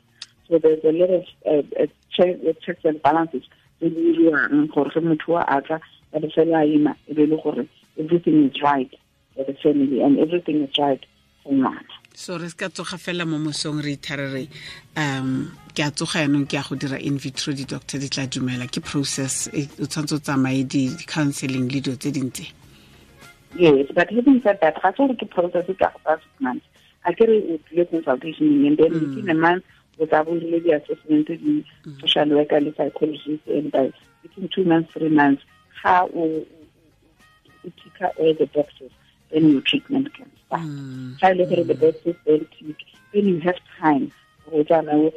so 0.48 0.58
there's 0.58 0.84
a 0.84 0.92
lot 0.92 1.10
of 1.10 1.24
uh, 1.46 1.62
uh, 1.80 1.86
uh, 2.22 2.52
checks 2.60 2.84
and 2.84 3.02
balances 3.02 3.42
tse 3.78 3.88
di 3.90 4.12
diriwang 4.12 4.68
gore 4.74 4.90
ge 4.90 5.00
motho 5.00 5.32
wa 5.32 5.44
a 5.48 5.60
tla 5.62 5.80
ya 6.12 6.20
bofelo 6.20 6.56
a 6.56 6.64
ima 6.64 6.96
e 7.08 7.14
be 7.14 7.26
le 7.26 7.36
gore 7.36 7.66
everything 7.98 8.50
is 8.50 8.62
right 8.62 8.92
for 9.34 9.44
the 9.44 9.54
family 9.54 10.02
and 10.02 10.18
everything 10.18 10.62
is 10.64 10.78
right 10.78 11.04
for 11.42 11.52
ngwana 11.52 11.94
so 12.14 12.38
re 12.38 12.48
ka 12.56 12.68
tsoga 12.68 12.98
fela 12.98 13.24
mo 13.26 13.38
mosong 13.38 13.82
re 13.82 13.96
ithare 13.96 14.26
re 14.32 14.48
um 14.96 15.52
ke 15.74 15.80
a 15.80 15.90
tsoga 15.90 16.24
yaanong 16.24 16.46
ke 16.48 16.54
ya 16.58 16.62
go 16.68 16.76
dira 16.76 16.98
in 17.00 17.16
vitro 17.18 17.52
di-doctor 17.52 17.98
di 17.98 18.08
tla 18.08 18.26
dumela 18.26 18.68
ke 18.68 18.80
process 18.84 19.48
e 19.52 19.64
o 19.80 19.86
tshwanetse 19.88 20.14
o 20.14 20.20
tsamaye 20.20 20.64
di-counseling 20.68 21.72
le 21.72 21.80
dilo 21.80 21.96
tse 21.96 22.12
dintse 22.12 22.44
yes 23.56 23.88
but 23.94 24.10
having 24.12 24.40
said 24.44 24.60
that 24.60 24.76
ga 24.82 24.92
se 24.92 24.96
gore 25.00 25.16
ke 25.16 25.26
process 25.32 25.64
e 25.68 25.74
ka 25.74 25.88
go 25.88 25.98
tsaya 26.04 26.20
six 26.20 26.32
months 26.40 26.66
a 27.04 27.12
ke 27.16 27.24
re 27.30 27.36
o 27.48 27.58
tlile 27.68 27.84
consultation 27.90 28.66
and 28.68 28.76
then 28.78 28.92
within 28.92 29.30
a 29.32 29.34
month 29.34 29.64
o 29.98 30.06
tla 30.06 30.24
bo 30.24 30.36
dirile 30.36 30.60
di-assessment 30.68 31.28
di 31.32 31.64
social 32.04 32.28
worker 32.36 32.60
le 32.60 32.72
psychologist 32.76 33.44
and 33.48 33.72
by 33.72 33.88
within 34.22 34.48
two 34.52 34.64
months 34.64 34.92
three 34.92 35.08
months 35.08 35.42
ga 35.82 36.04
o 36.12 36.44
ticka 37.80 38.12
all 38.20 38.34
the 38.36 38.46
boxes 38.52 38.92
then 39.32 39.50
your 39.50 39.60
treatment 39.62 40.12
can 40.14 40.30
start. 40.46 40.62
Ga 41.20 41.30
e 41.30 41.34
le 41.34 41.46
gore 41.46 41.64
the 41.64 41.74
boxes 41.74 42.16
then 42.24 42.46
to 42.58 42.74
then 43.12 43.26
you 43.28 43.40
have 43.40 43.58
time 43.80 44.12
go 44.50 44.62
tsana 44.64 44.92
o 44.92 45.10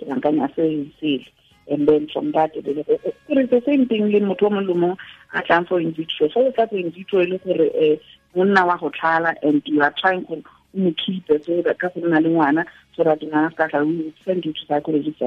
se 1.00 1.26
and 1.68 1.88
then 1.88 2.08
from 2.14 2.32
that 2.32 2.56
it 2.56 2.68
is 2.68 2.86
gore 3.28 3.46
the 3.48 3.62
same 3.66 3.88
thing 3.88 4.12
le 4.12 4.20
motho 4.20 4.48
o 4.48 4.50
mongwe 4.50 4.82
le 4.82 4.98
a 5.34 5.42
tlang 5.44 5.68
for 5.68 5.80
in 5.80 5.92
vitro. 5.94 6.30
So 6.30 6.48
o 6.48 6.52
for 6.52 6.78
in 6.78 6.92
vitro 6.92 7.22
e 7.22 7.26
le 7.26 7.38
gore 7.40 7.70
um 7.84 7.98
monna 8.36 8.66
wa 8.66 8.78
go 8.78 8.90
tlhala 8.90 9.36
and 9.44 9.62
you 9.66 9.82
are 9.82 9.94
trying 9.98 10.24
gore 10.24 10.42
o 10.76 10.78
mo 10.78 10.94
keep 10.98 11.28
so 11.28 11.62
that 11.62 11.80
ka 11.80 11.90
go 11.90 12.02
nna 12.02 12.22
le 12.24 12.30
ngwana 12.30 12.66
so 12.96 13.04
that 13.04 13.20
ngwana 13.20 13.50
se 13.52 13.56
ka 13.56 13.68
tla 13.68 13.86
we 13.86 14.14
send 14.24 14.46
you 14.46 14.54
to 14.54 14.66
psychologist. 14.68 15.22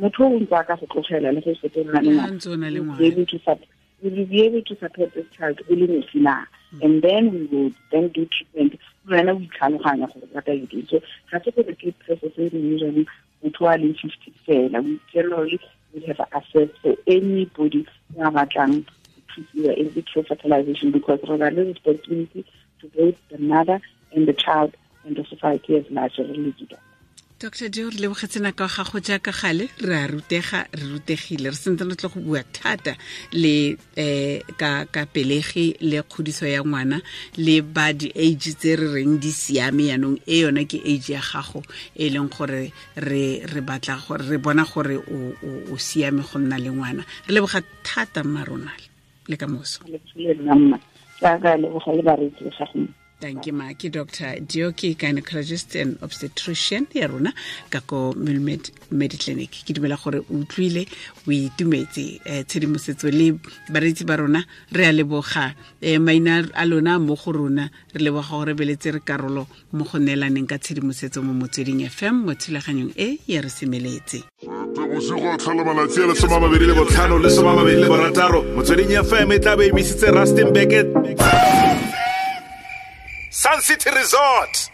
Motho 0.00 0.24
o 0.24 0.38
ntse 0.40 0.52
a 0.52 0.64
ka 0.64 0.76
go 0.76 0.86
tlogela 0.86 1.32
le 1.34 1.40
go 1.40 1.54
setse 1.54 1.84
nna 1.84 2.02
le 2.02 2.10
ngwana. 2.10 2.98
O 2.98 3.04
able 3.04 3.26
to 3.26 3.38
support 3.38 3.77
we 4.02 4.10
will 4.10 4.26
be 4.26 4.42
able 4.42 4.62
to 4.62 4.76
support 4.76 5.14
this 5.14 5.26
child 5.36 5.60
o 5.70 5.74
le 5.74 5.86
nosi 5.86 6.20
na 6.26 6.44
and 6.82 7.02
then 7.02 7.30
we 7.32 7.46
will 7.46 7.72
then 7.92 8.08
do 8.08 8.26
treatment. 8.26 8.78
Wena 9.08 9.34
o 9.34 9.40
itlhaloganya 9.46 10.12
gore 10.12 10.28
what 10.32 10.48
are 10.48 10.54
you 10.54 10.66
doing 10.66 10.86
so 10.90 11.00
ga 11.32 11.40
se 11.44 11.50
gore 11.58 11.74
ke 11.82 11.94
process 12.04 12.38
e 12.38 12.48
re 12.54 12.64
usually 12.74 13.06
motho 13.44 13.70
a 13.74 13.76
leng 13.84 13.94
fifty 14.00 14.34
fela. 14.46 14.84
We 14.84 14.98
generally 15.12 15.60
we 15.94 16.02
have 16.06 16.20
access 16.32 16.68
for 16.82 16.96
anybody 17.06 17.86
who 18.14 18.22
a 18.22 18.30
batlang 18.30 18.84
to 18.86 18.92
thusiwa 19.30 19.76
in 19.76 19.90
vitro 19.90 20.22
fertilization 20.32 20.92
because 20.98 21.20
re 21.30 21.38
na 21.44 21.54
le 21.60 21.70
responsibility 21.70 22.44
to 22.80 22.92
both 22.98 23.16
the 23.30 23.38
mother 23.54 23.80
and 24.12 24.28
the 24.28 24.36
child 24.44 24.76
and 25.04 25.16
the 25.16 25.24
society 25.24 25.76
as 25.76 25.90
large 25.90 26.16
didok 26.16 26.87
dr 27.40 27.68
dio 27.70 27.88
re 27.90 27.98
lebogetse 28.02 28.40
nako 28.40 28.62
ya 28.64 28.68
gago 28.68 28.98
jaaka 28.98 29.30
gale. 29.30 29.68
Re 29.78 29.94
a 29.94 30.06
rutega 30.08 30.66
re 30.74 30.84
rutegile 30.90 31.50
re 31.50 31.54
sentse 31.54 31.84
re 31.86 31.94
tle 31.94 32.08
go 32.10 32.20
bua 32.20 32.42
thata 32.42 32.96
le 33.32 33.78
um 33.96 34.56
ka 34.58 34.84
ka 34.90 35.06
pelegi 35.06 35.76
le 35.80 36.02
kgodiso 36.02 36.46
ya 36.46 36.62
ngwana 36.66 36.98
le 37.38 37.62
ba 37.62 37.92
di-age 37.92 38.58
tse 38.58 38.74
re 38.76 38.88
reng 38.94 39.20
di 39.22 39.30
siame 39.30 39.86
yaanong 39.86 40.18
e 40.26 40.40
yona 40.42 40.64
ke 40.66 40.82
age 40.82 41.10
ya 41.14 41.22
gago 41.22 41.62
e 41.94 42.10
leng 42.10 42.26
gore 42.26 42.72
re 42.96 43.60
batla 43.62 44.02
re 44.18 44.38
bona 44.38 44.64
gore 44.66 44.98
o 44.98 45.76
siame 45.78 46.22
go 46.26 46.38
nna 46.42 46.58
le 46.58 46.70
ngwana. 46.74 47.02
Re 47.28 47.34
leboga 47.34 47.62
thata 47.86 48.24
mma 48.24 48.42
ronale 48.44 48.86
le 49.28 49.36
ka 49.36 49.46
moso 49.46 49.78
le 53.20 53.32
nna 53.32 53.42
mma 53.42 53.42
jaaka 53.42 53.42
leboga 53.42 53.42
le 53.42 53.42
bareetsi 53.42 53.42
le 53.42 53.42
gago 53.42 53.42
thank 53.42 53.46
you 53.46 53.52
ma 53.52 53.74
ke 53.74 53.90
dr. 53.90 54.40
Dioki 54.46 54.96
gynecologist 54.96 55.80
and 55.80 55.98
obstetrician 56.02 56.86
ya 56.94 57.06
rona 57.06 57.32
ka 57.70 57.80
ko 57.80 58.12
milmed 58.16 58.70
mediclinic. 58.90 59.50
Ke 59.50 59.74
dumela 59.74 59.96
gore 60.02 60.18
o 60.18 60.24
utlwile 60.30 60.86
o 61.26 61.30
itumetse 61.30 62.20
um 62.26 62.44
tshedimosetso 62.44 63.10
le 63.10 63.38
bareetsi 63.70 64.04
ba 64.06 64.16
rona. 64.16 64.44
Re 64.72 64.86
a 64.86 64.92
leboga 64.92 65.54
um 65.82 66.04
maina 66.04 66.48
a 66.54 66.66
lona 66.66 66.98
mo 66.98 67.16
go 67.16 67.32
rona. 67.32 67.70
Re 67.94 68.00
leboga 68.00 68.30
gore 68.30 68.54
beletse 68.54 68.92
re 68.92 69.00
karolo 69.00 69.46
mo 69.72 69.84
go 69.84 69.98
neelaneng 69.98 70.48
ka 70.48 70.58
tshedimosetso 70.58 71.22
mo 71.22 71.32
motsweding 71.32 71.88
fm 71.88 72.24
mo 72.24 72.34
thulaganyong 72.34 72.92
e 72.96 73.18
ya 73.26 73.40
re 73.40 73.48
semeletse. 73.48 74.24
Motsweding 78.54 78.92
fm 79.04 79.32
e 79.32 79.38
tla 79.38 79.56
be 79.56 79.68
emisitse 79.68 80.10
rustenburg 80.10 81.87
sun 83.30 83.60
city 83.60 83.90
resort 83.90 84.70